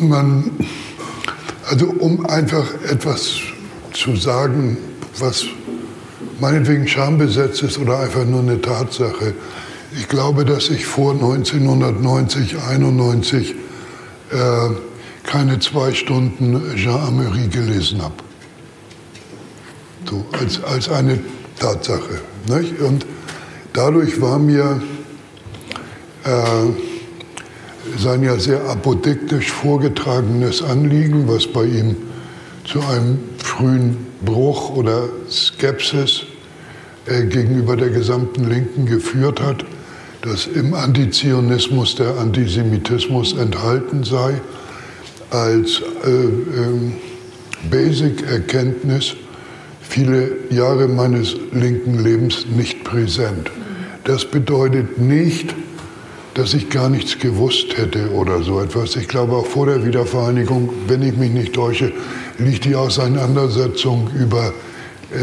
[0.00, 0.50] man,
[1.68, 3.40] also um einfach etwas
[3.92, 4.78] zu sagen,
[5.18, 5.46] was
[6.40, 9.34] meinetwegen schambesetzt ist oder einfach nur eine Tatsache.
[9.98, 13.54] Ich glaube, dass ich vor 1990, 91
[14.30, 14.36] äh,
[15.24, 18.14] keine zwei Stunden Jean Amery gelesen habe.
[20.08, 21.18] So, als, als eine
[21.58, 22.20] Tatsache.
[22.48, 22.80] Nicht?
[22.80, 23.06] Und
[23.72, 24.82] dadurch war mir
[26.24, 26.30] äh,
[27.98, 31.96] sein ja sehr apodiktisch vorgetragenes Anliegen, was bei ihm
[32.64, 36.22] zu einem frühen Bruch oder Skepsis
[37.06, 39.64] gegenüber der gesamten Linken geführt hat,
[40.22, 44.40] dass im Antizionismus der Antisemitismus enthalten sei,
[45.30, 46.92] als äh, äh,
[47.70, 49.14] Basic-Erkenntnis
[49.80, 53.50] viele Jahre meines linken Lebens nicht präsent.
[54.04, 55.54] Das bedeutet nicht,
[56.34, 58.96] dass ich gar nichts gewusst hätte oder so etwas.
[58.96, 61.92] Ich glaube, auch vor der Wiedervereinigung, wenn ich mich nicht täusche,
[62.38, 64.69] liegt die Auseinandersetzung über äh,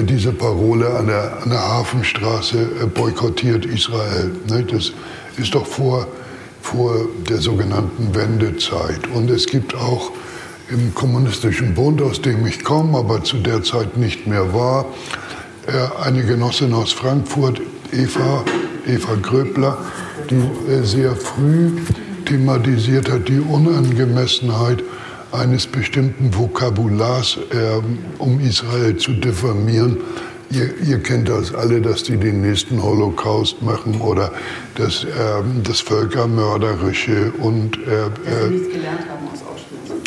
[0.03, 4.31] diese Parole an der, an der Hafenstraße äh, boykottiert Israel.
[4.49, 4.63] Ne?
[4.63, 4.91] Das
[5.37, 6.07] ist doch vor,
[6.61, 9.07] vor der sogenannten Wendezeit.
[9.13, 10.11] Und es gibt auch
[10.69, 14.85] im Kommunistischen Bund, aus dem ich komme, aber zu der Zeit nicht mehr war,
[15.67, 17.61] äh, eine Genossin aus Frankfurt,
[17.93, 18.43] Eva,
[18.85, 19.77] Eva Gröbler,
[20.29, 20.35] die
[20.69, 21.71] äh, sehr früh
[22.25, 24.83] thematisiert hat, die Unangemessenheit
[25.31, 27.81] eines bestimmten Vokabulars, äh,
[28.17, 29.97] um Israel zu diffamieren.
[30.49, 34.31] Ihr, ihr, kennt das alle, dass die den nächsten Holocaust machen oder
[34.75, 35.07] das, äh,
[35.63, 38.09] das Völkermörderische und, äh,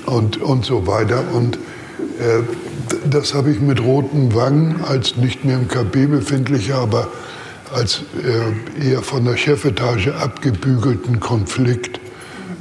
[0.06, 1.22] und, und so weiter.
[1.34, 2.42] Und äh,
[3.10, 7.08] das habe ich mit roten Wangen als nicht mehr im KB befindlicher, aber
[7.72, 12.00] als äh, eher von der Chefetage abgebügelten Konflikt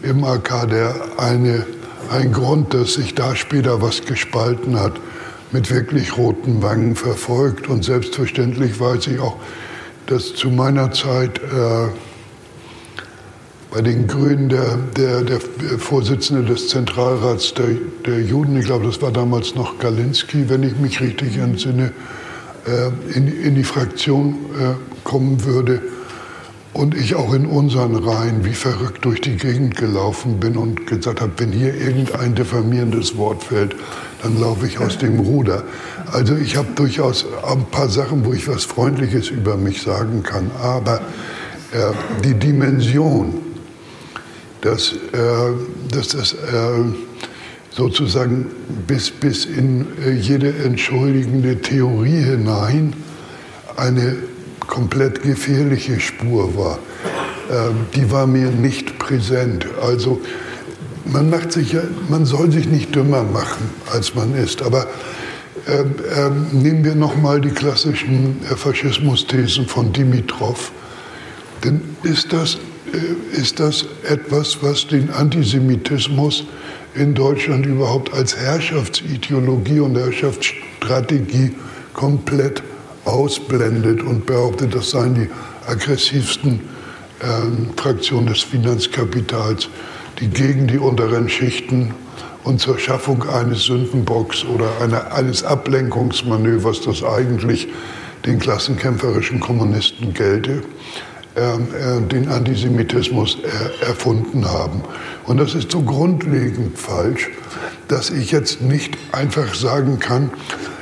[0.04, 1.66] im AK, der eine,
[2.10, 5.00] ein Grund, dass sich da später was gespalten hat,
[5.52, 7.68] mit wirklich roten Wangen verfolgt.
[7.68, 9.38] Und selbstverständlich weiß ich auch,
[10.06, 11.88] dass zu meiner Zeit äh,
[13.72, 15.40] bei den Grünen der, der, der
[15.78, 17.68] Vorsitzende des Zentralrats der,
[18.06, 21.92] der Juden, ich glaube, das war damals noch Galinski, wenn ich mich richtig entsinne,
[22.66, 25.82] äh, in, in die Fraktion äh, kommen würde
[26.74, 31.22] und ich auch in unseren Reihen wie verrückt durch die Gegend gelaufen bin und gesagt
[31.22, 33.76] habe, wenn hier irgendein diffamierendes Wort fällt,
[34.22, 35.64] dann laufe ich aus dem Ruder.
[36.12, 40.52] Also ich habe durchaus ein paar Sachen, wo ich was Freundliches über mich sagen kann,
[40.62, 41.02] aber
[41.72, 41.92] äh,
[42.24, 43.34] die Dimension,
[44.62, 44.98] dass, äh,
[45.92, 46.38] dass das äh,
[47.72, 48.48] sozusagen
[48.88, 52.94] bis, bis in äh, jede entschuldigende Theorie hinein
[53.76, 54.16] eine
[54.70, 56.80] komplett gefährliche Spur war.
[57.52, 59.66] Ähm, die war mir nicht präsent.
[59.82, 60.22] Also
[61.06, 61.76] man, macht sich
[62.08, 64.62] man soll sich nicht dümmer machen, als man ist.
[64.62, 64.88] Aber
[65.68, 70.72] ähm, ähm, nehmen wir nochmal die klassischen äh, Faschismus-Thesen von Dimitrov.
[71.64, 72.60] Denn ist das,
[72.94, 76.46] äh, ist das etwas, was den Antisemitismus
[76.96, 81.54] in Deutschland überhaupt als Herrschaftsideologie und Herrschaftsstrategie
[81.94, 82.64] komplett
[83.10, 85.30] ausblendet und behauptet, das seien die
[85.68, 86.62] aggressivsten
[87.20, 87.26] äh,
[87.80, 89.70] Fraktionen des Finanzkapitals,
[90.20, 91.94] die gegen die unteren Schichten
[92.44, 97.68] und zur Schaffung eines Sündenbocks oder einer, eines Ablenkungsmanövers, das eigentlich
[98.26, 100.64] den klassenkämpferischen Kommunisten gelte,
[101.36, 104.82] ähm, äh, den Antisemitismus er, erfunden haben.
[105.26, 107.30] Und das ist so grundlegend falsch,
[107.88, 110.32] dass ich jetzt nicht einfach sagen kann,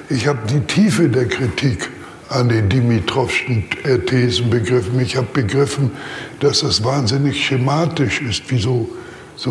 [0.09, 1.89] ich habe die Tiefe der Kritik
[2.29, 4.99] an den Dimitrovschen äh, Thesen begriffen.
[4.99, 5.91] Ich habe begriffen,
[6.39, 8.89] dass das wahnsinnig schematisch ist, wie so,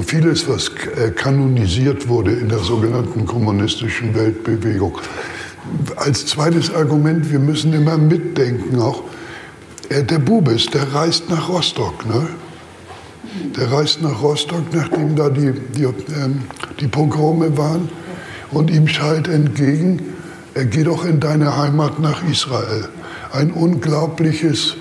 [0.02, 4.98] vieles, was äh, kanonisiert wurde in der sogenannten kommunistischen Weltbewegung.
[5.96, 9.02] Als zweites Argument, wir müssen immer mitdenken, auch
[9.88, 12.06] äh, der Bubis, der reist nach Rostock.
[12.06, 12.28] Ne?
[13.56, 16.42] Der reist nach Rostock, nachdem da die, die, ähm,
[16.80, 17.88] die Pogrome waren.
[18.52, 20.15] Und ihm schallt entgegen,
[20.64, 22.88] geh doch in deine Heimat nach Israel.
[23.32, 24.76] Ein unglaubliches,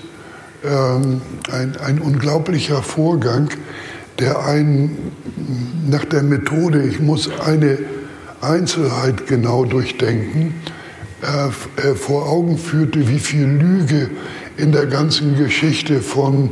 [0.64, 1.20] ähm,
[1.52, 3.50] ein, ein unglaublicher Vorgang,
[4.18, 5.12] der einen
[5.88, 7.78] nach der Methode, ich muss eine
[8.40, 10.54] Einzelheit genau durchdenken,
[11.22, 14.10] äh, äh, vor Augen führte, wie viel Lüge
[14.56, 16.50] in der ganzen Geschichte von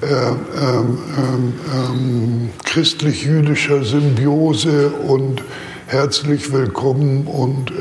[0.00, 5.42] äh, ähm, ähm, ähm christlich-jüdischer Symbiose und
[5.86, 7.74] herzlich willkommen und äh,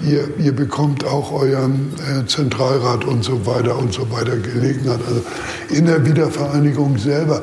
[0.00, 5.00] ihr, ihr, bekommt auch euren äh, Zentralrat und so weiter und so weiter Gelegenheit.
[5.06, 5.22] Also
[5.70, 7.42] in der Wiedervereinigung selber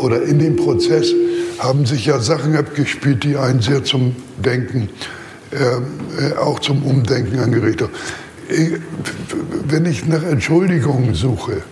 [0.00, 1.12] oder in dem Prozess
[1.58, 4.88] haben sich ja Sachen abgespielt, die einen sehr zum Denken,
[5.50, 5.56] äh,
[6.26, 7.92] äh auch zum Umdenken angeregt haben.
[9.68, 11.62] Wenn ich nach Entschuldigungen suche,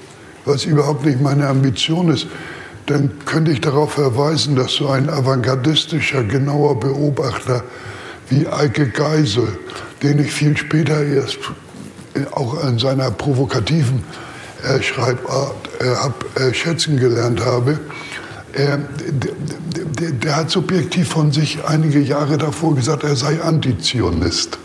[0.44, 2.26] was überhaupt nicht meine Ambition ist,
[2.86, 7.62] dann könnte ich darauf verweisen, dass so ein avantgardistischer, genauer Beobachter
[8.28, 9.58] wie Eike Geisel,
[10.02, 11.38] den ich viel später erst
[12.14, 14.02] äh, auch in seiner provokativen
[14.62, 17.78] äh, Schreibart äh, hab, äh, schätzen gelernt habe,
[18.56, 18.78] der,
[19.98, 24.58] der, der, hat subjektiv von sich einige Jahre davor gesagt, er sei Antizionist.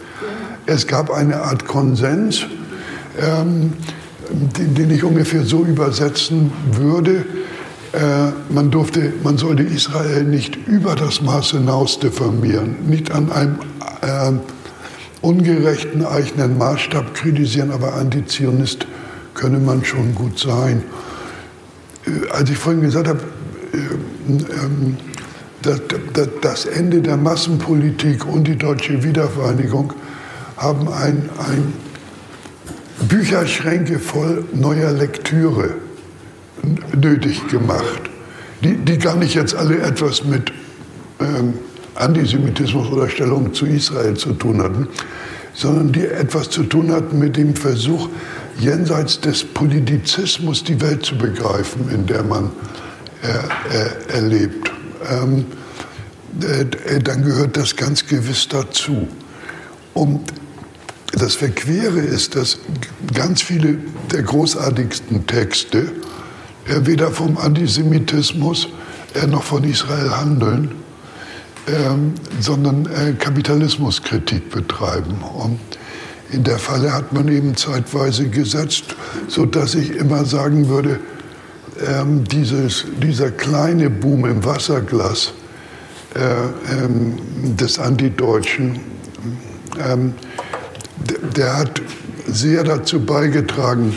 [0.66, 2.46] Es gab eine Art Konsens,
[3.18, 3.74] ähm,
[4.30, 7.26] den, den ich ungefähr so übersetzen würde,
[7.94, 13.60] äh, man, durfte, man sollte Israel nicht über das Maß hinaus diffamieren, nicht an einem
[14.02, 14.34] äh,
[15.22, 18.88] ungerechten eigenen Maßstab kritisieren, aber Antizionist
[19.34, 20.84] könne man schon gut sein.
[22.06, 23.20] Äh, als ich vorhin gesagt habe,
[23.74, 24.98] äh, ähm,
[26.42, 29.94] das, Ende der Massenpolitik und die deutsche Wiedervereinigung
[30.56, 31.74] haben ein, ein
[33.08, 35.76] Bücherschränke voll neuer Lektüre
[36.96, 38.02] nötig gemacht,
[38.64, 40.52] die, die gar nicht jetzt alle etwas mit
[41.20, 41.56] ähm,
[42.00, 44.88] Antisemitismus oder Stellung zu Israel zu tun hatten,
[45.54, 48.10] sondern die etwas zu tun hatten mit dem Versuch,
[48.60, 52.52] jenseits des Politizismus die Welt zu begreifen, in der man
[53.24, 54.72] äh, äh, erlebt.
[55.10, 55.46] Ähm,
[56.42, 59.08] äh, dann gehört das ganz gewiss dazu.
[59.94, 60.22] Und
[61.14, 62.60] das Verquere ist, dass
[63.14, 63.80] ganz viele
[64.12, 65.92] der großartigsten Texte
[66.66, 68.68] weder vom Antisemitismus
[69.28, 70.72] noch von Israel handeln,
[71.68, 75.22] ähm, sondern äh, Kapitalismuskritik betreiben.
[75.22, 75.60] Und
[76.32, 78.96] in der Falle hat man eben zeitweise gesetzt,
[79.28, 81.00] sodass ich immer sagen würde,
[81.86, 85.34] ähm, dieses, dieser kleine Boom im Wasserglas
[86.16, 86.20] äh,
[86.74, 87.18] ähm,
[87.58, 88.80] des Antideutschen,
[89.78, 90.14] ähm,
[90.98, 91.82] der, der hat
[92.28, 93.94] sehr dazu beigetragen,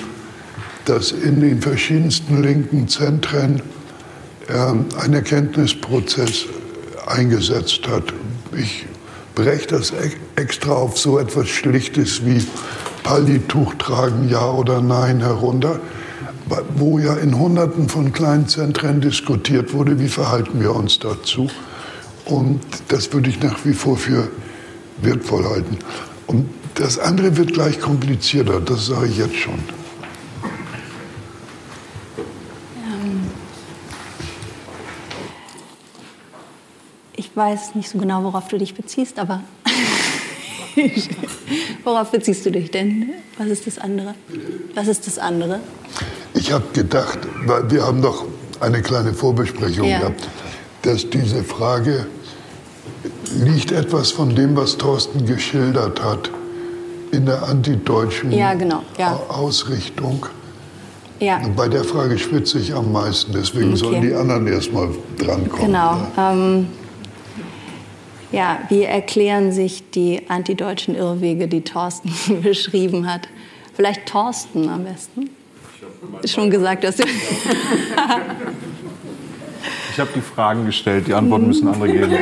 [0.84, 3.62] dass in den verschiedensten linken Zentren
[4.48, 6.46] äh, ein Erkenntnisprozess
[7.10, 8.04] eingesetzt hat.
[8.56, 8.86] Ich
[9.34, 9.92] breche das
[10.36, 12.44] extra auf so etwas Schlichtes wie
[13.02, 15.80] Pallituch tragen, ja oder nein herunter,
[16.76, 21.48] wo ja in Hunderten von kleinen Zentren diskutiert wurde, wie verhalten wir uns dazu.
[22.24, 24.28] Und das würde ich nach wie vor für
[25.02, 25.78] wertvoll halten.
[26.26, 29.58] Und das andere wird gleich komplizierter, das sage ich jetzt schon.
[37.40, 39.42] Weiß nicht so genau, worauf du dich beziehst, aber
[41.84, 43.10] worauf beziehst du dich denn?
[43.38, 44.14] Was ist das andere?
[44.74, 45.60] Was ist das andere?
[46.34, 48.26] Ich habe gedacht, weil wir haben doch
[48.60, 50.00] eine kleine Vorbesprechung ja.
[50.00, 50.28] gehabt,
[50.82, 52.06] dass diese Frage
[53.42, 56.30] liegt etwas von dem, was Thorsten geschildert hat,
[57.10, 58.82] in der antideutschen ja, genau.
[58.98, 59.18] ja.
[59.28, 60.26] Ausrichtung.
[61.20, 61.40] Ja.
[61.56, 63.76] Bei der Frage schwitze ich am meisten, deswegen okay.
[63.76, 64.88] sollen die anderen erstmal
[65.18, 65.66] drankommen.
[65.66, 66.06] Genau.
[66.18, 66.66] Ähm,
[68.32, 72.12] ja, wie erklären sich die antideutschen Irrwege, die Thorsten
[72.42, 73.28] beschrieben hat?
[73.74, 75.30] Vielleicht Thorsten am besten.
[76.24, 77.04] Schon gesagt, dass du.
[79.92, 82.16] ich habe die Fragen gestellt, die Antworten müssen andere geben.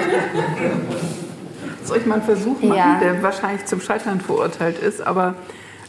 [1.85, 2.99] Soll ich mal einen Versuch machen, ja.
[3.01, 5.37] der wahrscheinlich zum Scheitern verurteilt ist, aber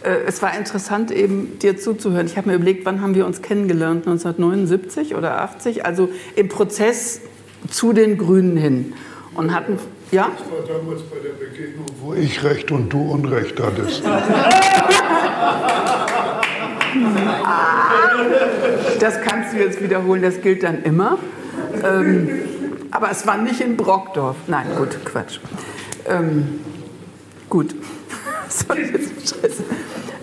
[0.03, 2.26] äh, es war interessant, eben dir zuzuhören.
[2.26, 4.07] Ich habe mir überlegt, wann haben wir uns kennengelernt?
[4.07, 5.86] 1979 oder 80?
[5.86, 7.22] Also im Prozess
[7.70, 8.93] zu den Grünen hin
[9.36, 9.78] und hatten
[10.12, 10.32] Ja?
[10.38, 14.03] Das war damals bei der Begegnung, wo ich Recht und du Unrecht hattest.
[18.99, 21.18] Das kannst du jetzt wiederholen, das gilt dann immer.
[21.84, 22.30] Ähm,
[22.91, 24.36] aber es war nicht in Brockdorf.
[24.47, 25.39] Nein, gut, Quatsch.
[26.07, 26.60] Ähm,
[27.49, 27.76] gut.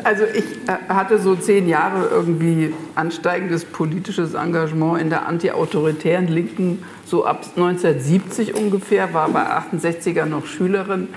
[0.06, 6.84] Also ich äh, hatte so zehn Jahre irgendwie ansteigendes politisches Engagement in der antiautoritären Linken,
[7.04, 11.08] so ab 1970 ungefähr, war bei 68er noch Schülerin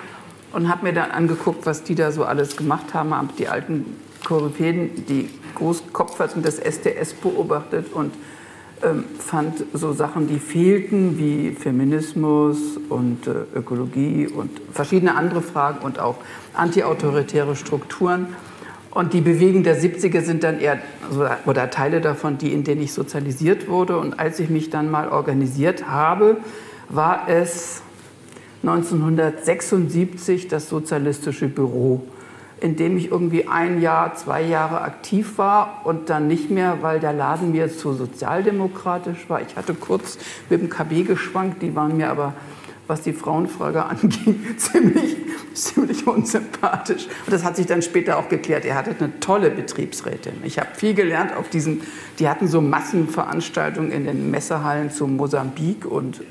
[0.54, 3.86] und habe mir dann angeguckt, was die da so alles gemacht haben, habe die alten
[4.26, 8.12] Koryphäen, die Großkopferten des STS beobachtet und
[8.82, 12.58] ähm, fand so Sachen, die fehlten, wie Feminismus
[12.90, 16.16] und äh, Ökologie und verschiedene andere Fragen und auch
[16.56, 18.30] antiautoritäre Strukturen.
[18.92, 20.80] Und die Bewegungen der 70er sind dann eher,
[21.46, 23.98] oder Teile davon, die, in denen ich sozialisiert wurde.
[23.98, 26.38] Und als ich mich dann mal organisiert habe,
[26.90, 27.82] war es
[28.64, 32.02] 1976 das Sozialistische Büro
[32.62, 37.00] in dem ich irgendwie ein Jahr, zwei Jahre aktiv war und dann nicht mehr, weil
[37.00, 39.42] der Laden mir zu sozialdemokratisch war.
[39.42, 40.18] Ich hatte kurz
[40.50, 42.34] mit dem KB geschwankt, die waren mir aber
[42.90, 45.16] was die Frauenfrage anging, ziemlich,
[45.54, 47.08] ziemlich unsympathisch.
[47.26, 48.66] Und das hat sich dann später auch geklärt.
[48.66, 50.34] Er hatte eine tolle Betriebsrätin.
[50.44, 51.82] Ich habe viel gelernt auf diesen,
[52.18, 56.24] die hatten so Massenveranstaltungen in den Messehallen zu Mosambik und äh,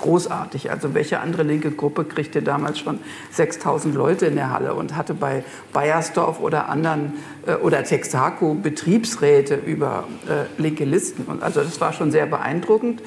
[0.00, 0.70] großartig.
[0.70, 3.00] Also welche andere linke Gruppe kriegte damals schon
[3.32, 5.44] 6000 Leute in der Halle und hatte bei
[5.74, 7.14] Bayersdorf oder anderen
[7.46, 11.24] äh, oder Texaco Betriebsräte über äh, linke Listen.
[11.26, 13.02] Und also das war schon sehr beeindruckend.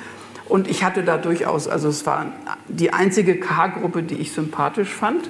[0.52, 2.26] Und ich hatte da durchaus, also es war
[2.68, 5.30] die einzige K-Gruppe, die ich sympathisch fand,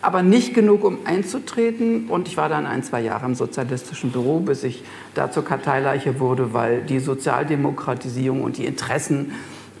[0.00, 2.06] aber nicht genug, um einzutreten.
[2.06, 4.84] Und ich war dann ein, zwei Jahre im sozialistischen Büro, bis ich
[5.16, 9.32] da zur Karteileiche wurde, weil die Sozialdemokratisierung und die Interessen,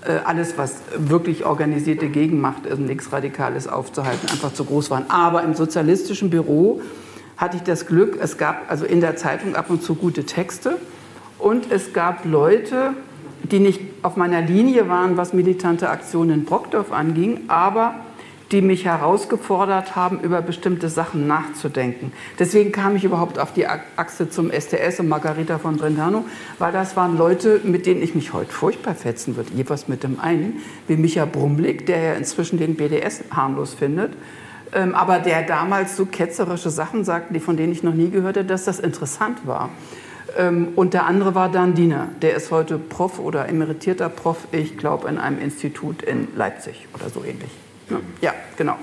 [0.04, 5.08] äh, alles, was wirklich organisierte Gegenmacht ist, nichts Radikales aufzuhalten, einfach zu groß waren.
[5.08, 6.82] Aber im sozialistischen Büro
[7.36, 10.78] hatte ich das Glück, es gab also in der Zeitung ab und zu gute Texte
[11.38, 12.94] und es gab Leute,
[13.44, 17.94] die nicht auf meiner Linie waren, was militante Aktionen in Brockdorf anging, aber
[18.52, 22.12] die mich herausgefordert haben, über bestimmte Sachen nachzudenken.
[22.38, 26.24] Deswegen kam ich überhaupt auf die Achse zum STS und Margarita von Brentano,
[26.58, 29.50] weil das waren Leute, mit denen ich mich heute furchtbar fetzen würde.
[29.54, 34.14] Jeweils mit dem einen, wie Micha Brumlik, der ja inzwischen den BDS harmlos findet,
[34.72, 38.46] ähm, aber der damals so ketzerische Sachen sagte, von denen ich noch nie gehört hatte,
[38.46, 39.70] dass das interessant war.
[40.36, 42.08] Ähm, und der andere war Dan Diener.
[42.22, 47.08] Der ist heute Prof oder emeritierter Prof, ich glaube, in einem Institut in Leipzig oder
[47.10, 47.50] so ähnlich.
[48.20, 48.76] Ja, genau.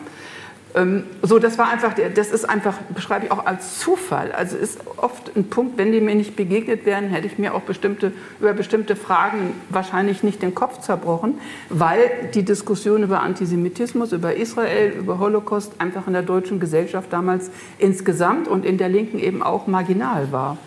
[0.75, 4.31] Ähm, so, das war einfach, das ist einfach, beschreibe ich auch als Zufall.
[4.31, 7.61] Also ist oft ein Punkt, wenn die mir nicht begegnet wären, hätte ich mir auch
[7.61, 11.39] bestimmte, über bestimmte Fragen wahrscheinlich nicht den Kopf zerbrochen,
[11.69, 17.49] weil die Diskussion über Antisemitismus, über Israel, über Holocaust einfach in der deutschen Gesellschaft damals
[17.79, 20.57] insgesamt und in der Linken eben auch marginal war.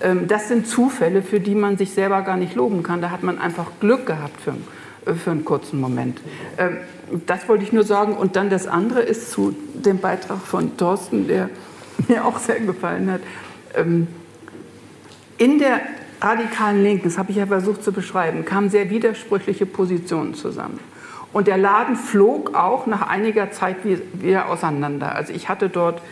[0.00, 3.00] Ähm, das sind Zufälle, für die man sich selber gar nicht loben kann.
[3.00, 4.54] Da hat man einfach Glück gehabt für,
[5.10, 6.20] äh, für einen kurzen Moment.
[6.58, 6.78] Ähm,
[7.26, 8.14] das wollte ich nur sagen.
[8.14, 11.50] Und dann das andere ist zu dem Beitrag von Thorsten, der
[12.08, 13.20] mir auch sehr gefallen hat.
[13.74, 14.08] Ähm,
[15.38, 15.80] in der
[16.20, 20.78] radikalen Linken, das habe ich ja versucht zu beschreiben, kamen sehr widersprüchliche Positionen zusammen.
[21.32, 25.14] Und der Laden flog auch nach einiger Zeit wieder auseinander.
[25.14, 26.02] Also ich hatte dort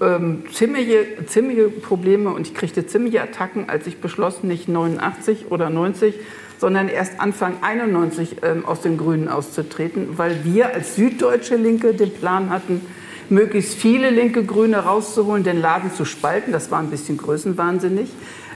[0.00, 5.70] ähm, ziemliche, ziemliche Probleme und ich kriegte ziemliche Attacken, als ich beschloss, nicht 89 oder
[5.70, 6.14] 90,
[6.58, 12.12] sondern erst Anfang 91 ähm, aus den Grünen auszutreten, weil wir als süddeutsche Linke den
[12.12, 12.82] Plan hatten,
[13.30, 16.52] möglichst viele linke Grüne rauszuholen, den Laden zu spalten.
[16.52, 18.10] Das war ein bisschen größenwahnsinnig.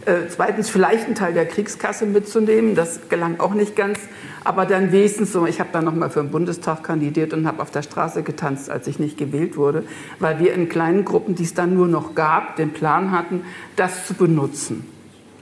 [0.05, 2.75] Äh, zweitens vielleicht einen Teil der Kriegskasse mitzunehmen.
[2.75, 3.99] Das gelang auch nicht ganz.
[4.45, 7.71] Aber dann wenigstens so, ich habe dann nochmal für den Bundestag kandidiert und habe auf
[7.71, 9.85] der Straße getanzt, als ich nicht gewählt wurde,
[10.21, 13.43] weil wir in kleinen Gruppen, die es dann nur noch gab, den Plan hatten,
[13.77, 14.87] das zu benutzen.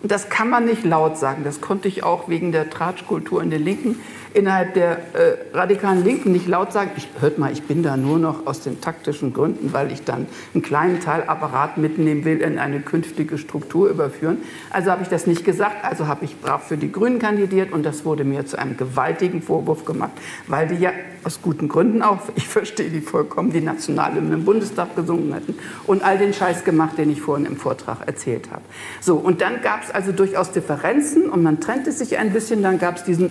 [0.05, 1.43] Das kann man nicht laut sagen.
[1.45, 4.01] Das konnte ich auch wegen der Tratschkultur in den Linken
[4.35, 8.19] innerhalb der äh, radikalen Linken nicht laut sagen, ich, hört mal, ich bin da nur
[8.19, 12.59] noch aus den taktischen Gründen, weil ich dann einen kleinen Teil Apparat mitnehmen will, in
[12.59, 14.39] eine künftige Struktur überführen.
[14.71, 17.85] Also habe ich das nicht gesagt, also habe ich brav für die Grünen kandidiert und
[17.85, 20.13] das wurde mir zu einem gewaltigen Vorwurf gemacht,
[20.47, 20.91] weil die ja
[21.25, 25.55] aus guten Gründen auch, ich verstehe die vollkommen, die Nationalhymne im Bundestag gesungen hatten
[25.87, 28.63] und all den Scheiß gemacht, den ich vorhin im Vortrag erzählt habe.
[29.01, 32.79] So, und dann gab es also durchaus Differenzen und man trennte sich ein bisschen, dann
[32.79, 33.31] gab es diesen äh,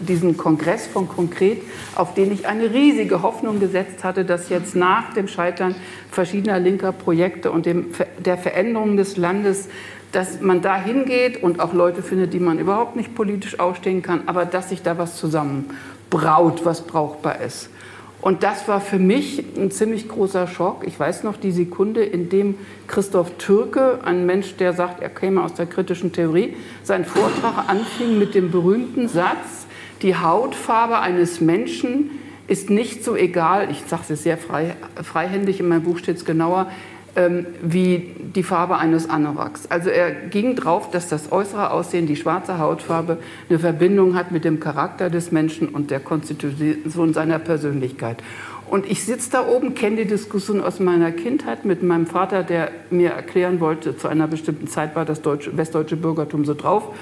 [0.00, 1.62] diesen Kongress von Konkret,
[1.94, 5.74] auf den ich eine riesige Hoffnung gesetzt hatte, dass jetzt nach dem Scheitern
[6.10, 7.86] verschiedener linker Projekte und dem,
[8.18, 9.68] der Veränderung des Landes,
[10.12, 14.22] dass man da hingeht und auch Leute findet, die man überhaupt nicht politisch ausstehen kann,
[14.26, 17.70] aber dass sich da was zusammenbraut, was brauchbar ist.
[18.20, 20.84] Und das war für mich ein ziemlich großer Schock.
[20.86, 22.56] Ich weiß noch die Sekunde, in dem
[22.88, 28.18] Christoph Türke, ein Mensch, der sagt, er käme aus der kritischen Theorie, seinen Vortrag anfing
[28.18, 29.67] mit dem berühmten Satz,
[30.02, 32.10] die Hautfarbe eines Menschen
[32.46, 36.24] ist nicht so egal, ich sage es sehr frei, freihändig, in meinem Buch steht es
[36.24, 36.70] genauer,
[37.14, 39.66] ähm, wie die Farbe eines Anoraks.
[39.70, 43.18] Also er ging drauf, dass das äußere Aussehen, die schwarze Hautfarbe,
[43.48, 48.22] eine Verbindung hat mit dem Charakter des Menschen und der Konstitution seiner Persönlichkeit.
[48.70, 52.70] Und ich sitze da oben, kenne die Diskussion aus meiner Kindheit mit meinem Vater, der
[52.90, 56.94] mir erklären wollte, zu einer bestimmten Zeit war das deutsche, westdeutsche Bürgertum so drauf.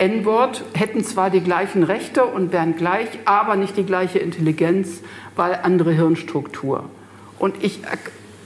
[0.00, 5.02] N-Wort hätten zwar die gleichen Rechte und wären gleich, aber nicht die gleiche Intelligenz,
[5.36, 6.84] weil andere Hirnstruktur.
[7.38, 7.80] Und ich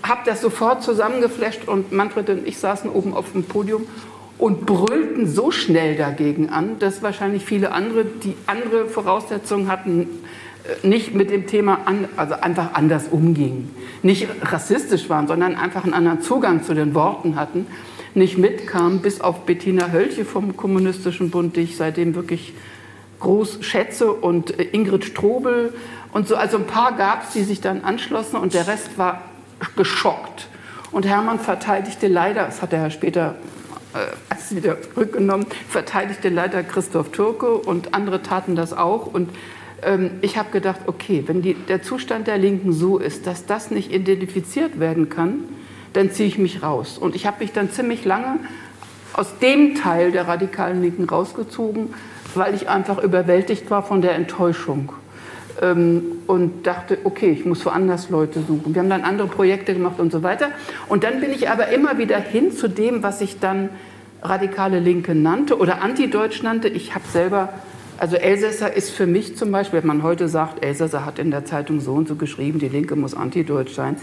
[0.03, 3.87] habe das sofort zusammengeflasht und Manfred und ich saßen oben auf dem Podium
[4.37, 10.09] und brüllten so schnell dagegen an, dass wahrscheinlich viele andere, die andere Voraussetzungen hatten,
[10.83, 13.71] äh, nicht mit dem Thema an, also einfach anders umgingen.
[14.03, 17.69] Nicht rassistisch waren, sondern einfach einen anderen Zugang zu den Worten hatten,
[18.15, 22.55] nicht mitkamen, bis auf Bettina Hölche vom Kommunistischen Bund, die ich seitdem wirklich
[23.21, 25.73] groß schätze, und äh, Ingrid Strobel
[26.13, 26.37] und so.
[26.37, 29.23] Also ein paar gab es, die sich dann anschlossen und der Rest war
[29.77, 30.49] geschockt.
[30.93, 33.35] Und Hermann verteidigte leider, das hat er ja später
[33.95, 39.07] äh, wieder rückgenommen, verteidigte leider Christoph Türke und andere taten das auch.
[39.07, 39.31] Und
[39.83, 43.71] ähm, ich habe gedacht, okay, wenn die, der Zustand der Linken so ist, dass das
[43.71, 45.41] nicht identifiziert werden kann,
[45.95, 46.99] dann ziehe ich mich raus.
[46.99, 48.41] Und ich habe mich dann ziemlich lange
[49.15, 51.95] aus dem Teil der radikalen Linken rausgezogen,
[52.35, 54.93] weil ich einfach überwältigt war von der Enttäuschung
[55.63, 58.75] ähm, und dachte, okay, ich muss woanders Leute suchen.
[58.75, 60.49] Wir haben dann andere Projekte gemacht und so weiter.
[60.89, 63.71] Und dann bin ich aber immer wieder hin zu dem, was ich dann
[64.23, 66.69] radikale Linke nannte oder Antideutsch nannte.
[66.69, 67.51] Ich habe selber,
[67.99, 71.45] also Elsässer ist für mich zum Beispiel, wenn man heute sagt, Elsässer hat in der
[71.45, 73.97] Zeitung so und so geschrieben, die Linke muss antideutsch sein,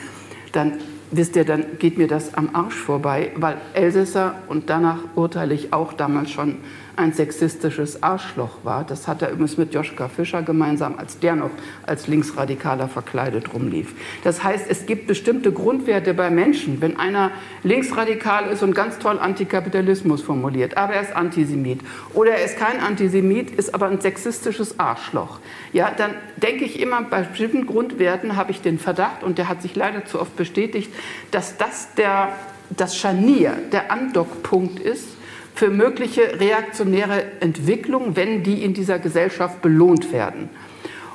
[0.54, 0.74] dann
[1.12, 5.74] wisst ihr, dann geht mir das am Arsch vorbei, weil Elsässer, und danach urteile ich
[5.74, 6.58] auch damals schon,
[7.02, 8.84] ein sexistisches Arschloch war.
[8.84, 11.50] Das hat er übrigens mit Joschka Fischer gemeinsam, als der noch
[11.84, 13.94] als Linksradikaler verkleidet rumlief.
[14.24, 16.82] Das heißt, es gibt bestimmte Grundwerte bei Menschen.
[16.82, 17.32] Wenn einer
[17.64, 21.82] linksradikal ist und ganz toll Antikapitalismus formuliert, aber er ist Antisemit
[22.14, 25.40] oder er ist kein Antisemit, ist aber ein sexistisches Arschloch,
[25.74, 29.62] ja, dann denke ich immer, bei bestimmten Grundwerten habe ich den Verdacht, und der hat
[29.62, 30.92] sich leider zu oft bestätigt,
[31.32, 32.30] dass das der,
[32.70, 35.08] das Scharnier, der Andockpunkt ist
[35.56, 40.50] für mögliche reaktionäre Entwicklungen, wenn die in dieser Gesellschaft belohnt werden.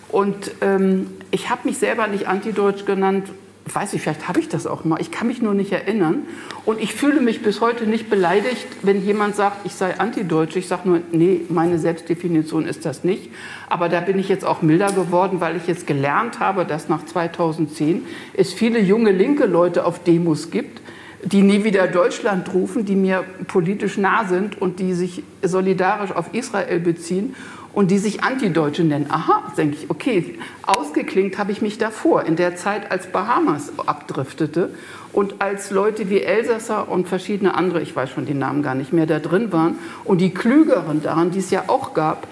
[0.09, 3.29] Und ähm, ich habe mich selber nicht antideutsch genannt,
[3.73, 6.23] weiß ich, vielleicht habe ich das auch mal, ich kann mich nur nicht erinnern.
[6.65, 10.57] Und ich fühle mich bis heute nicht beleidigt, wenn jemand sagt, ich sei antideutsch.
[10.57, 13.31] Ich sage nur, nee, meine Selbstdefinition ist das nicht.
[13.69, 17.05] Aber da bin ich jetzt auch milder geworden, weil ich jetzt gelernt habe, dass nach
[17.05, 20.81] 2010 es viele junge linke Leute auf Demos gibt,
[21.23, 26.33] die nie wieder Deutschland rufen, die mir politisch nah sind und die sich solidarisch auf
[26.33, 27.35] Israel beziehen
[27.73, 29.07] und die sich Antideutsche nennen.
[29.11, 34.71] Aha, denke ich, okay, ausgeklingt habe ich mich davor, in der Zeit, als Bahamas abdriftete
[35.13, 38.93] und als Leute wie Elsasser und verschiedene andere, ich weiß schon die Namen gar nicht
[38.93, 42.27] mehr, da drin waren und die Klügeren daran, die es ja auch gab,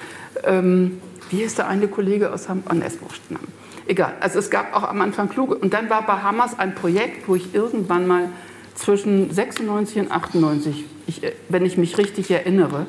[0.44, 2.72] ähm, wie ist der eine Kollege aus Hamburg?
[2.72, 3.38] Oh, ne,
[3.86, 5.56] Egal, also es gab auch am Anfang kluge.
[5.56, 8.30] Und dann war Bahamas ein Projekt, wo ich irgendwann mal
[8.74, 12.86] zwischen 96 und 98, ich, äh, wenn ich mich richtig erinnere,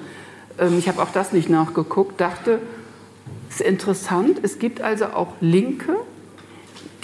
[0.60, 2.60] ähm, ich habe auch das nicht nachgeguckt, dachte,
[3.50, 5.96] es ist interessant, es gibt also auch Linke,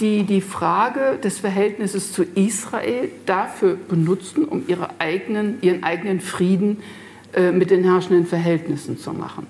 [0.00, 6.82] die die Frage des Verhältnisses zu Israel dafür benutzen, um ihre eigenen, ihren eigenen Frieden
[7.34, 9.46] äh, mit den herrschenden Verhältnissen zu machen.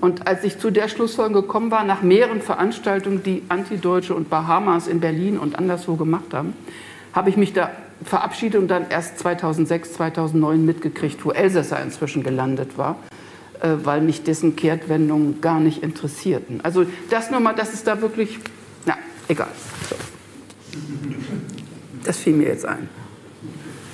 [0.00, 4.88] Und als ich zu der Schlussfolgerung gekommen war, nach mehreren Veranstaltungen, die Antideutsche und Bahamas
[4.88, 6.54] in Berlin und anderswo gemacht haben,
[7.12, 7.70] habe ich mich da
[8.04, 12.96] verabschiedet und dann erst 2006, 2009 mitgekriegt, wo Elsässer inzwischen gelandet war,
[13.60, 16.60] äh, weil mich dessen Kehrtwendungen gar nicht interessierten.
[16.62, 18.38] Also das nochmal, das ist da wirklich,
[18.86, 18.96] na,
[19.28, 19.48] egal.
[19.88, 19.96] So.
[22.04, 22.88] Das fiel mir jetzt ein.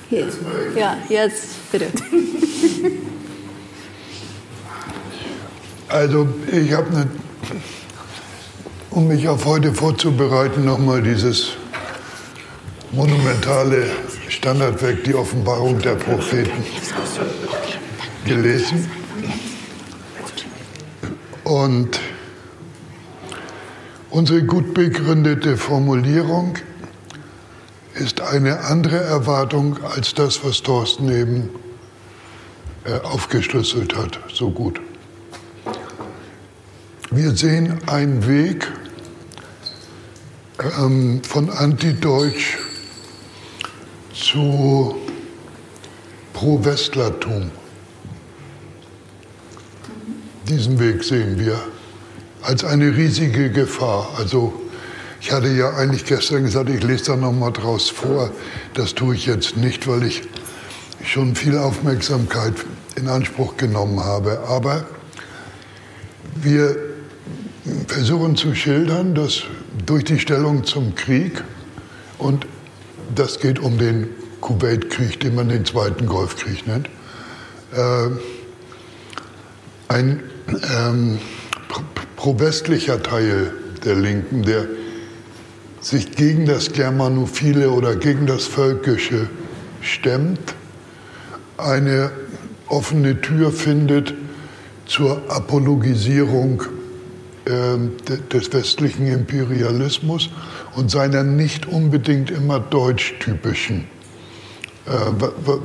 [0.08, 0.26] Hier.
[0.76, 1.86] Ja, jetzt bitte.
[5.90, 7.08] Also ich habe, eine,
[8.90, 11.54] um mich auf heute vorzubereiten, nochmal dieses
[12.92, 13.86] monumentale
[14.28, 16.64] Standardwerk Die Offenbarung der Propheten
[18.24, 18.90] gelesen.
[21.44, 22.00] Und
[24.10, 26.58] unsere gut begründete Formulierung
[27.94, 31.50] ist eine andere Erwartung als das, was Thorsten eben
[32.84, 34.80] äh, aufgeschlüsselt hat, so gut.
[37.10, 38.68] Wir sehen einen Weg,
[40.78, 42.58] ähm, von Antideutsch
[44.30, 44.94] zu
[46.34, 47.50] Pro-Westlertum.
[50.48, 51.60] Diesen Weg sehen wir
[52.42, 54.08] als eine riesige Gefahr.
[54.16, 54.52] Also
[55.20, 58.30] ich hatte ja eigentlich gestern gesagt, ich lese da noch mal draus vor.
[58.74, 60.22] Das tue ich jetzt nicht, weil ich
[61.04, 62.54] schon viel Aufmerksamkeit
[62.94, 64.44] in Anspruch genommen habe.
[64.46, 64.86] Aber
[66.36, 66.76] wir
[67.88, 69.42] versuchen zu schildern, dass
[69.86, 71.42] durch die Stellung zum Krieg,
[72.18, 72.46] und
[73.14, 74.08] das geht um den
[74.40, 76.88] Kuwait-Krieg, den man den Zweiten Golfkrieg nennt,
[77.72, 78.08] äh,
[79.88, 80.22] ein
[80.74, 81.18] ähm,
[82.16, 83.52] pro-westlicher Teil
[83.84, 84.66] der Linken, der
[85.80, 89.28] sich gegen das Germanophile oder gegen das Völkische
[89.80, 90.54] stemmt,
[91.56, 92.10] eine
[92.68, 94.14] offene Tür findet
[94.86, 96.62] zur Apologisierung
[97.46, 97.78] äh,
[98.32, 100.30] des westlichen Imperialismus
[100.76, 103.86] und seiner nicht unbedingt immer deutschtypischen,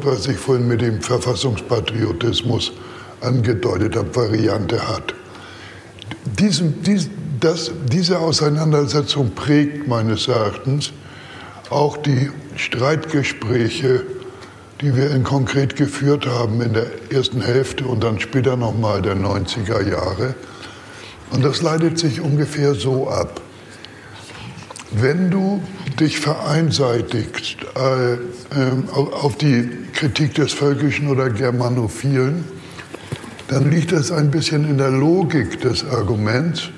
[0.01, 2.71] was ich vorhin mit dem Verfassungspatriotismus
[3.21, 5.15] angedeutet habe, Variante hat.
[6.39, 7.09] Diesen, dies,
[7.39, 10.91] das, diese Auseinandersetzung prägt meines Erachtens
[11.69, 14.05] auch die Streitgespräche,
[14.81, 19.15] die wir in konkret geführt haben in der ersten Hälfte und dann später nochmal der
[19.15, 20.35] 90er Jahre.
[21.31, 23.41] Und das leitet sich ungefähr so ab.
[24.91, 25.61] Wenn du
[25.99, 28.17] dich vereinseitigst äh, äh,
[28.93, 32.45] auf die Kritik des Völkischen oder Germanophilen,
[33.47, 36.69] dann liegt es ein bisschen in der Logik des Arguments,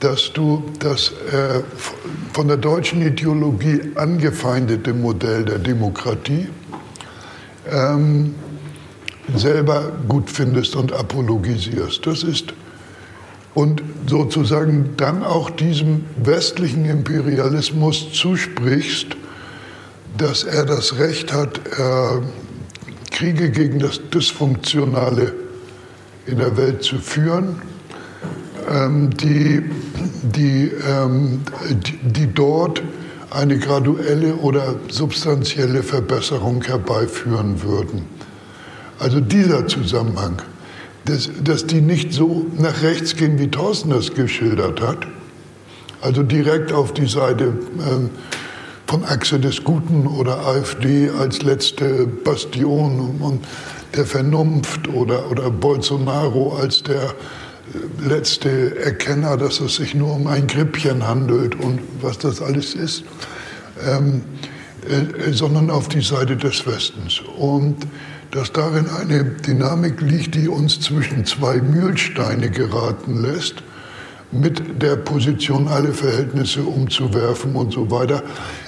[0.00, 1.60] dass du das äh,
[2.32, 6.48] von der deutschen Ideologie angefeindete Modell der Demokratie
[7.70, 8.34] ähm,
[9.36, 12.06] selber gut findest und apologisierst.
[12.06, 12.52] Das ist
[13.54, 19.08] und sozusagen dann auch diesem westlichen Imperialismus zusprichst,
[20.16, 22.20] dass er das Recht hat, äh,
[23.10, 25.34] Kriege gegen das Dysfunktionale
[26.26, 27.60] in der Welt zu führen,
[28.70, 29.62] ähm, die,
[30.88, 31.40] ähm,
[31.70, 32.82] die, die dort
[33.30, 38.06] eine graduelle oder substanzielle Verbesserung herbeiführen würden.
[38.98, 40.42] Also dieser Zusammenhang,
[41.04, 45.06] dass, dass die nicht so nach rechts gehen, wie Thorsten das geschildert hat,
[46.00, 48.10] also direkt auf die Seite ähm,
[48.86, 53.44] von Achse des Guten oder AfD als letzte Bastion und
[53.94, 60.26] der Vernunft oder, oder Bolsonaro als der äh, letzte Erkenner, dass es sich nur um
[60.26, 63.04] ein Grippchen handelt und was das alles ist,
[63.86, 64.22] ähm,
[64.88, 67.22] äh, äh, sondern auf die Seite des Westens.
[67.38, 67.86] Und
[68.32, 73.62] dass darin eine Dynamik liegt, die uns zwischen zwei Mühlsteine geraten lässt,
[74.32, 78.22] mit der Position, alle Verhältnisse umzuwerfen und so weiter,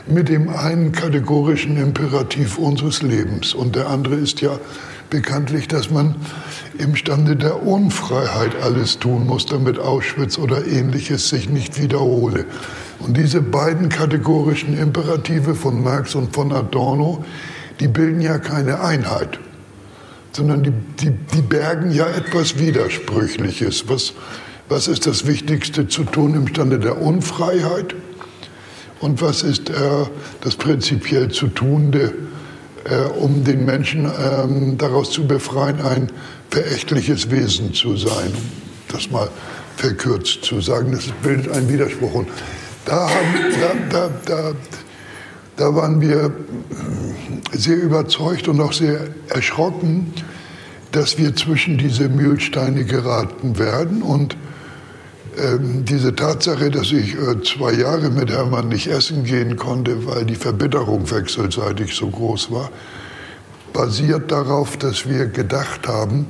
[0.07, 3.55] mit dem einen kategorischen Imperativ unseres Lebens.
[3.55, 4.59] Und der andere ist ja
[5.09, 6.17] bekanntlich, dass man
[6.77, 12.45] imstande der Unfreiheit alles tun muss, damit Auschwitz oder ähnliches sich nicht wiederhole.
[12.99, 17.25] Und diese beiden kategorischen Imperative von Marx und von Adorno,
[17.81, 19.41] die bilden ja keine Einheit,
[20.35, 23.89] sondern die, die, die bergen ja etwas Widersprüchliches.
[23.89, 24.14] Was,
[24.68, 27.95] was ist das Wichtigste zu tun im Stande der Unfreiheit?
[29.01, 29.74] Und was ist äh,
[30.41, 32.14] das prinzipiell zu Tunde
[32.85, 36.11] äh, um den Menschen ähm, daraus zu befreien, ein
[36.51, 38.32] verächtliches Wesen zu sein.
[38.89, 39.30] Das mal
[39.76, 42.14] verkürzt zu sagen, das bildet einen Widerspruch.
[42.14, 42.28] Und
[42.85, 43.35] da, haben,
[43.91, 44.53] da, da, da,
[45.57, 46.32] da waren wir
[47.52, 50.12] sehr überzeugt und auch sehr erschrocken,
[50.92, 54.02] dass wir zwischen diese Mühlsteine geraten werden.
[54.02, 54.36] Und
[55.36, 60.24] ähm, diese Tatsache, dass ich äh, zwei Jahre mit Hermann nicht essen gehen konnte, weil
[60.24, 62.70] die Verbitterung wechselseitig so groß war,
[63.72, 66.26] basiert darauf, dass wir gedacht haben,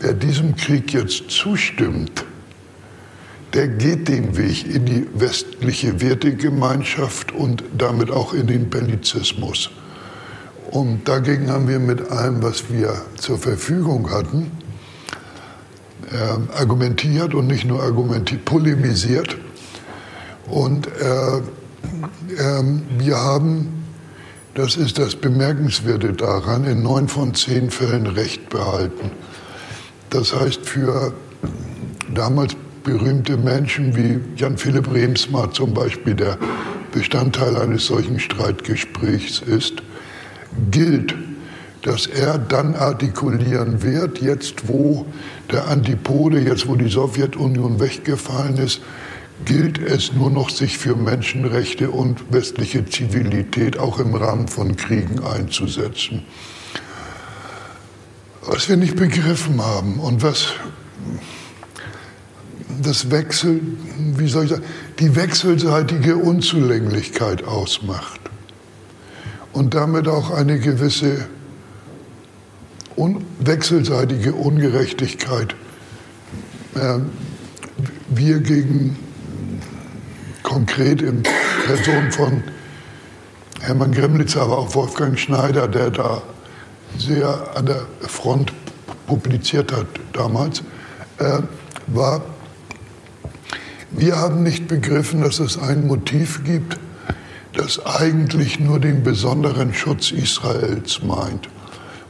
[0.00, 2.24] wer diesem Krieg jetzt zustimmt,
[3.54, 9.70] der geht den Weg in die westliche Wertegemeinschaft und damit auch in den Bellizismus.
[10.70, 14.50] Und dagegen haben wir mit allem, was wir zur Verfügung hatten,
[16.12, 19.36] äh, argumentiert und nicht nur argumentiert, polemisiert.
[20.48, 22.62] Und äh, äh,
[22.98, 23.84] wir haben,
[24.54, 29.10] das ist das Bemerkenswerte daran, in neun von zehn Fällen Recht behalten.
[30.10, 31.12] Das heißt, für
[32.12, 32.56] damals
[32.86, 36.38] berühmte Menschen wie Jan Philipp Remsmar zum Beispiel, der
[36.92, 39.82] Bestandteil eines solchen Streitgesprächs ist,
[40.70, 41.14] gilt
[41.86, 45.06] dass er dann artikulieren wird, jetzt wo
[45.52, 48.80] der Antipode, jetzt wo die Sowjetunion weggefallen ist,
[49.44, 55.22] gilt es nur noch, sich für Menschenrechte und westliche Zivilität auch im Rahmen von Kriegen
[55.22, 56.24] einzusetzen.
[58.42, 60.54] Was wir nicht begriffen haben und was
[62.82, 63.60] das Wechsel,
[64.16, 64.64] wie soll ich sagen,
[64.98, 68.20] die wechselseitige Unzulänglichkeit ausmacht
[69.52, 71.26] und damit auch eine gewisse
[72.96, 75.54] un wechselseitige Ungerechtigkeit.
[76.74, 76.98] Äh,
[78.08, 78.96] wir gegen
[80.42, 81.22] konkret in
[81.66, 82.42] Person von
[83.60, 86.22] Hermann Gremlitzer, aber auch Wolfgang Schneider, der da
[86.98, 88.52] sehr an der Front
[89.06, 90.62] publiziert hat damals,
[91.18, 91.40] äh,
[91.88, 92.22] war,
[93.90, 96.78] wir haben nicht begriffen, dass es ein Motiv gibt,
[97.52, 101.48] das eigentlich nur den besonderen Schutz Israels meint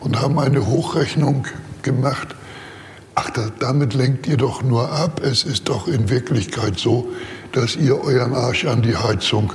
[0.01, 1.47] und haben eine Hochrechnung
[1.83, 2.35] gemacht.
[3.15, 5.21] Ach, damit lenkt ihr doch nur ab.
[5.25, 7.09] Es ist doch in Wirklichkeit so,
[7.53, 9.53] dass ihr euren Arsch an die Heizung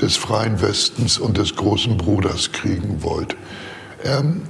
[0.00, 3.36] des freien Westens und des großen Bruders kriegen wollt.
[4.02, 4.42] Ähm,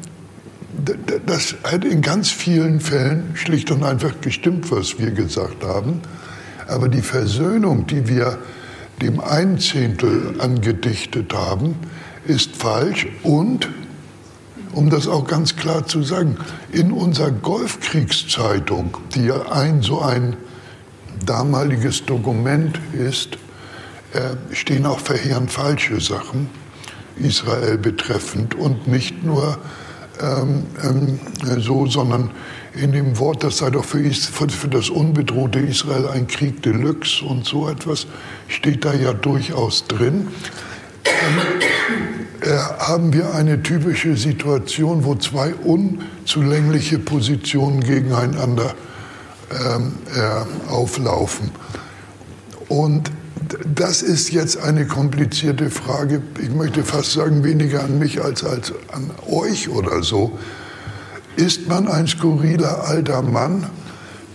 [1.27, 6.01] das hat in ganz vielen Fällen schlicht und einfach gestimmt, was wir gesagt haben.
[6.69, 8.39] Aber die Versöhnung, die wir
[9.03, 11.77] dem ein Zehntel angedichtet haben,
[12.27, 13.69] ist falsch und,
[14.73, 16.37] um das auch ganz klar zu sagen,
[16.73, 20.37] in unserer Golfkriegszeitung, die ja ein so ein
[21.27, 23.39] damaliges Dokument ist,
[24.13, 26.49] äh, stehen auch verheerend falsche Sachen
[27.17, 29.59] Israel betreffend und nicht nur
[30.21, 31.19] ähm, ähm,
[31.59, 32.31] so, sondern
[32.77, 37.45] in dem Wort, das sei doch für, für, das unbedrohte Israel ein Krieg Deluxe und
[37.45, 38.07] so etwas,
[38.49, 40.29] steht da ja durchaus drin.
[41.05, 48.75] Ähm, äh, haben wir eine typische Situation, wo zwei unzulängliche Positionen gegeneinander
[49.51, 51.51] ähm, äh, auflaufen.
[52.69, 53.11] Und
[53.75, 56.23] das ist jetzt eine komplizierte Frage.
[56.43, 60.39] Ich möchte fast sagen, weniger an mich als, als an euch oder so.
[61.37, 63.67] Ist man ein skurriler alter Mann,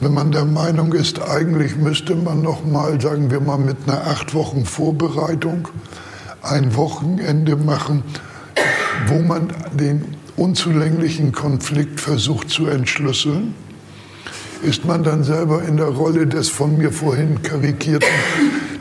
[0.01, 4.05] wenn man der Meinung ist, eigentlich müsste man noch mal, sagen wir mal, mit einer
[4.07, 5.67] acht Wochen Vorbereitung
[6.41, 8.03] ein Wochenende machen,
[9.07, 13.53] wo man den unzulänglichen Konflikt versucht zu entschlüsseln?
[14.61, 18.09] Ist man dann selber in der Rolle des von mir vorhin karikierten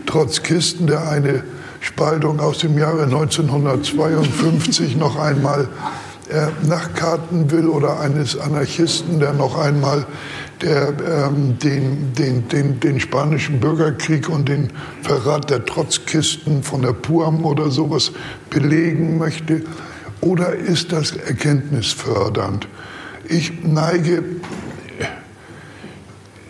[0.07, 1.45] Trotzkisten, der eine
[1.81, 5.69] Spaltung aus dem Jahre 1952 noch einmal
[6.31, 10.07] äh, nachkarten will oder eines Anarchisten, der noch einmal
[10.61, 14.71] der, ähm, den, den, den, den spanischen Bürgerkrieg und den
[15.03, 18.13] Verrat der Trotzkisten von der PUAM oder sowas
[18.51, 19.63] belegen möchte?
[20.21, 22.67] Oder ist das erkenntnisfördernd?
[23.29, 24.25] Ich neige,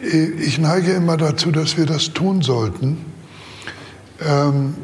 [0.00, 3.04] ich neige immer dazu, dass wir das tun sollten
[4.20, 4.74] ähm,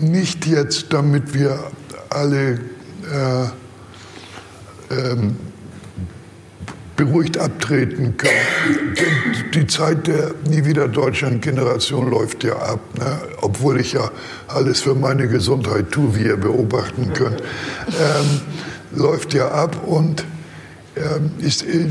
[0.00, 1.58] nicht jetzt, damit wir
[2.10, 2.58] alle äh,
[4.90, 5.36] ähm,
[6.96, 8.94] beruhigt abtreten können.
[9.54, 13.20] Die Zeit der Nie wieder Deutschland-Generation läuft ja ab, ne?
[13.40, 14.10] obwohl ich ja
[14.48, 17.40] alles für meine Gesundheit tue, wie ihr beobachten könnt.
[17.88, 18.40] Ähm,
[18.98, 20.24] läuft ja ab und
[20.96, 21.88] ähm, ist, äh,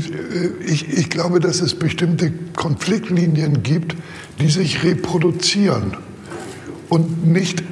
[0.66, 3.96] ich, ich glaube, dass es bestimmte Konfliktlinien gibt,
[4.40, 5.96] die sich reproduzieren.
[6.90, 7.62] Und nicht,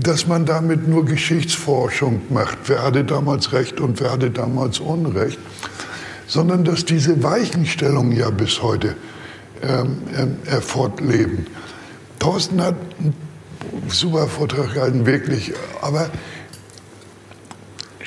[0.00, 5.38] dass man damit nur Geschichtsforschung macht, wer hatte damals Recht und wer hatte damals Unrecht,
[6.26, 8.96] sondern dass diese Weichenstellungen ja bis heute
[9.62, 9.98] ähm,
[10.46, 11.46] äh, fortleben.
[12.18, 13.14] Thorsten hat einen
[13.88, 16.10] super Vortrag gehalten, wirklich, aber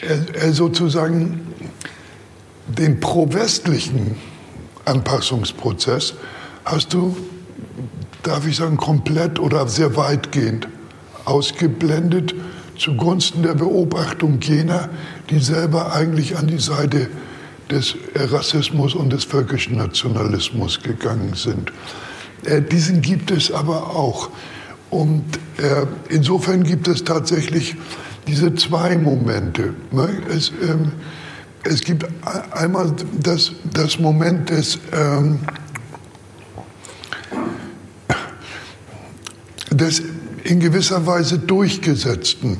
[0.02, 1.48] er, er sozusagen
[2.68, 4.16] den pro-westlichen
[4.86, 6.16] Anpassungsprozess
[6.66, 7.16] hast du
[8.24, 10.68] darf ich sagen, komplett oder sehr weitgehend
[11.26, 12.36] ausgeblendet
[12.78, 14.90] zugunsten der Beobachtung jener,
[15.30, 17.10] die selber eigentlich an die Seite
[17.70, 21.72] des Rassismus und des völkischen Nationalismus gegangen sind.
[22.46, 24.30] Äh, diesen gibt es aber auch.
[24.90, 25.24] Und
[25.58, 27.76] äh, insofern gibt es tatsächlich
[28.28, 29.76] diese zwei Momente.
[29.92, 30.10] Ne?
[30.30, 30.94] Es, ähm,
[31.64, 32.06] es gibt
[32.52, 35.40] einmal das, das Moment des ähm,
[39.72, 40.04] des
[40.44, 42.58] in gewisser Weise durchgesetzten.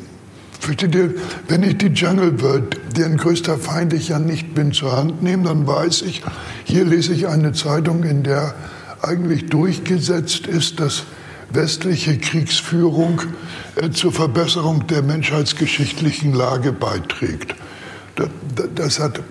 [0.60, 1.16] Versteht ihr,
[1.48, 5.46] wenn ich die Jungle World, deren größter Feind ich ja nicht bin, zur Hand nehme,
[5.46, 6.22] dann weiß ich,
[6.66, 8.54] hier lese ich eine Zeitung, in der
[9.02, 11.04] eigentlich durchgesetzt ist, dass
[11.52, 13.22] westliche Kriegsführung
[13.76, 17.56] äh, zur Verbesserung der menschheitsgeschichtlichen Lage beiträgt.
[18.16, 18.30] Das,
[18.76, 19.22] das hat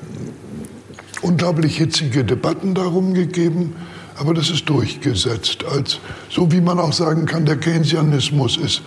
[1.20, 3.74] unglaublich hitzige Debatten darum gegeben
[4.18, 5.64] aber das ist durchgesetzt.
[5.64, 8.82] Als, so wie man auch sagen kann, der Keynesianismus ist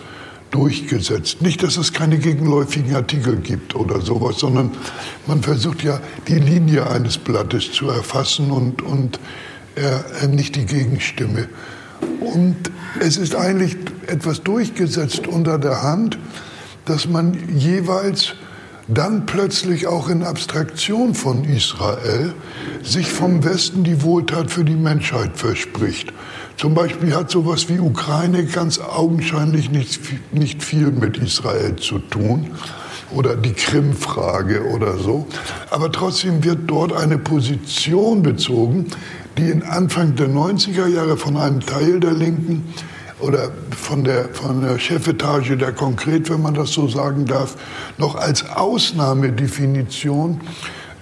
[0.52, 1.42] durchgesetzt.
[1.42, 4.72] Nicht, dass es keine gegenläufigen Artikel gibt oder sowas, sondern
[5.26, 9.20] man versucht ja, die Linie eines Blattes zu erfassen und, und
[9.76, 11.48] äh, nicht die Gegenstimme.
[12.20, 12.58] Und
[13.00, 13.78] es ist eigentlich
[14.08, 16.18] etwas durchgesetzt unter der Hand,
[16.86, 18.34] dass man jeweils
[18.88, 22.34] dann plötzlich auch in Abstraktion von Israel
[22.84, 26.12] sich vom Westen die Wohltat für die Menschheit verspricht.
[26.58, 30.00] Zum Beispiel hat sowas wie Ukraine ganz augenscheinlich nicht,
[30.32, 32.52] nicht viel mit Israel zu tun
[33.14, 35.28] oder die Krim-Frage oder so.
[35.70, 38.88] Aber trotzdem wird dort eine Position bezogen,
[39.38, 42.74] die in Anfang der 90er Jahre von einem Teil der Linken
[43.22, 47.56] oder von der, von der Chefetage der Konkret, wenn man das so sagen darf,
[47.98, 50.42] noch als Ausnahmedefinition,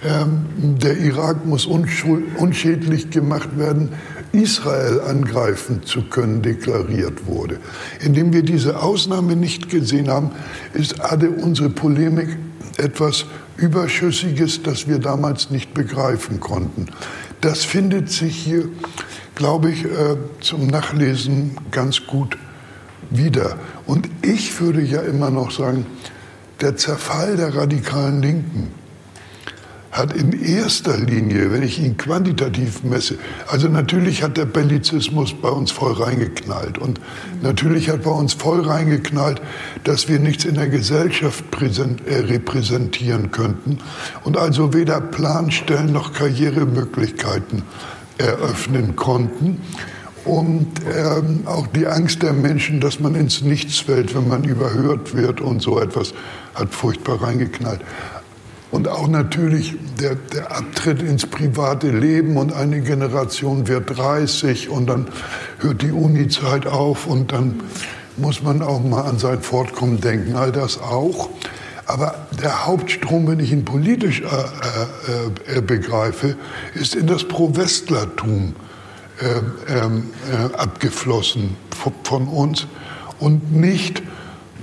[0.02, 0.46] ähm,
[0.78, 3.90] der Irak muss unschädlich gemacht werden,
[4.32, 7.58] Israel angreifen zu können, deklariert wurde.
[8.00, 10.30] Indem wir diese Ausnahme nicht gesehen haben,
[10.72, 12.38] ist Ade unsere Polemik
[12.76, 16.86] etwas Überschüssiges, das wir damals nicht begreifen konnten.
[17.40, 18.68] Das findet sich hier,
[19.40, 22.36] glaube ich, äh, zum Nachlesen ganz gut
[23.08, 23.56] wieder.
[23.86, 25.86] Und ich würde ja immer noch sagen,
[26.60, 28.68] der Zerfall der radikalen Linken
[29.92, 33.16] hat in erster Linie, wenn ich ihn quantitativ messe,
[33.46, 37.00] also natürlich hat der Bellizismus bei uns voll reingeknallt und
[37.40, 39.40] natürlich hat bei uns voll reingeknallt,
[39.84, 43.78] dass wir nichts in der Gesellschaft äh, repräsentieren könnten
[44.22, 47.62] und also weder Planstellen noch Karrieremöglichkeiten
[48.20, 49.60] eröffnen konnten.
[50.24, 55.16] Und ähm, auch die Angst der Menschen, dass man ins Nichts fällt, wenn man überhört
[55.16, 56.12] wird und so etwas,
[56.54, 57.80] hat furchtbar reingeknallt.
[58.70, 64.86] Und auch natürlich der, der Abtritt ins private Leben und eine Generation wird 30 und
[64.86, 65.08] dann
[65.58, 67.60] hört die Uni-Zeit auf und dann
[68.16, 70.36] muss man auch mal an sein Fortkommen denken.
[70.36, 71.30] All das auch.
[71.90, 76.36] Aber der Hauptstrom, wenn ich ihn politisch äh, äh, äh begreife,
[76.74, 78.54] ist in das Pro-Westlertum
[79.20, 81.56] äh, ähm, äh, abgeflossen
[82.04, 82.68] von uns
[83.18, 84.02] und nicht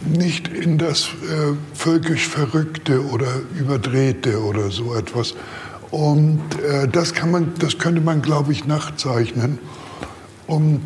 [0.05, 3.27] nicht in das äh, völkisch Verrückte oder
[3.59, 5.33] Überdrehte oder so etwas.
[5.91, 6.41] Und
[6.91, 9.57] das, kann man, das könnte man, glaube ich, nachzeichnen.
[10.45, 10.81] Und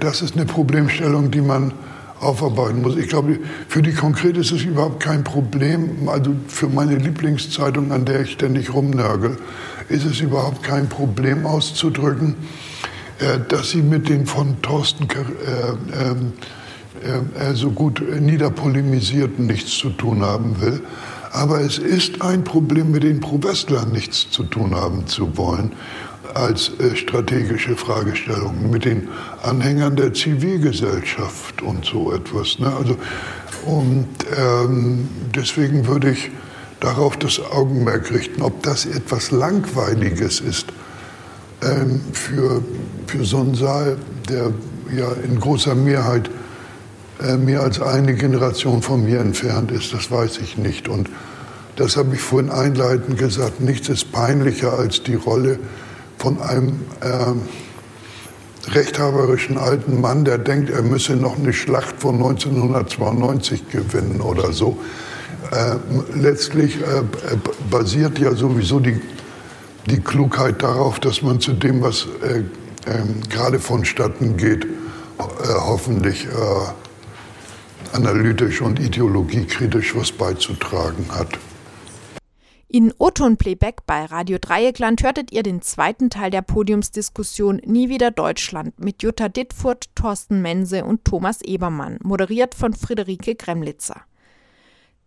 [0.00, 1.72] das ist eine Problemstellung, die man
[2.20, 2.96] aufarbeiten muss.
[2.96, 3.38] Ich glaube,
[3.68, 6.08] für die Konkrete ist es überhaupt kein Problem.
[6.08, 9.36] Also für meine Lieblingszeitung, an der ich ständig rumnörgel,
[9.88, 12.34] ist es überhaupt kein Problem auszudrücken,
[13.18, 16.32] äh, dass sie mit den von Thorsten äh, ähm,
[17.38, 20.80] er so gut niederpolemisierten nichts zu tun haben will.
[21.32, 25.72] Aber es ist ein Problem, mit den Pro-Westlern nichts zu tun haben zu wollen,
[26.34, 29.08] als äh, strategische Fragestellung, mit den
[29.42, 32.58] Anhängern der Zivilgesellschaft und so etwas.
[32.58, 32.72] Ne?
[32.76, 32.96] Also,
[33.66, 36.30] und ähm, deswegen würde ich
[36.80, 40.66] darauf das Augenmerk richten, ob das etwas Langweiliges ist
[41.62, 42.62] ähm, für,
[43.06, 43.96] für so einen Saal,
[44.28, 44.52] der
[44.96, 46.30] ja in großer Mehrheit
[47.22, 50.88] äh, mehr als eine Generation von mir entfernt ist, das weiß ich nicht.
[50.88, 51.08] Und
[51.76, 55.58] das habe ich vorhin einleitend gesagt, nichts ist peinlicher als die Rolle
[56.18, 57.34] von einem äh,
[58.70, 64.78] rechthaberischen alten Mann, der denkt, er müsse noch eine Schlacht von 1992 gewinnen oder so.
[65.52, 65.76] Äh,
[66.14, 67.02] letztlich äh,
[67.70, 69.00] basiert ja sowieso die,
[69.86, 72.42] die Klugheit darauf, dass man zu dem, was äh,
[72.90, 74.68] ähm, gerade vonstatten geht, äh,
[75.48, 76.26] hoffentlich
[77.92, 81.28] analytisch und ideologiekritisch was beizutragen hat.
[82.68, 88.10] In Oton Playback bei Radio Dreieckland hörtet ihr den zweiten Teil der Podiumsdiskussion Nie wieder
[88.10, 94.00] Deutschland mit Jutta Dittfurt, Thorsten Mense und Thomas Ebermann, moderiert von Friederike Gremlitzer.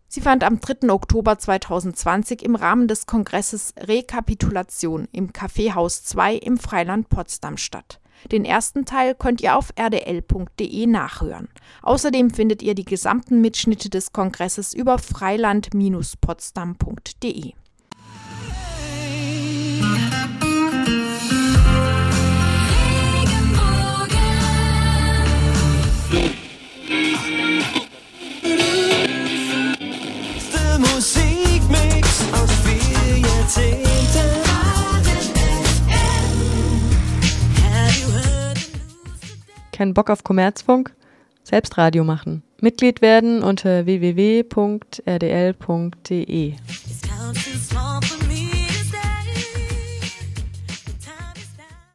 [0.07, 0.89] Sie fand am 3.
[0.89, 7.98] Oktober 2020 im Rahmen des Kongresses Rekapitulation im Kaffeehaus 2 im Freiland Potsdam statt.
[8.31, 11.49] Den ersten Teil könnt ihr auf rdl.de nachhören.
[11.81, 17.53] Außerdem findet ihr die gesamten Mitschnitte des Kongresses über freiland-potsdam.de.
[30.79, 34.38] Musikmix aus vier Jahrzehnten.
[39.79, 40.93] Keinen Bock auf Kommerzfunk?
[41.41, 42.43] Selbst Radio machen.
[42.59, 44.43] Mitglied werden unter www.rdl.de.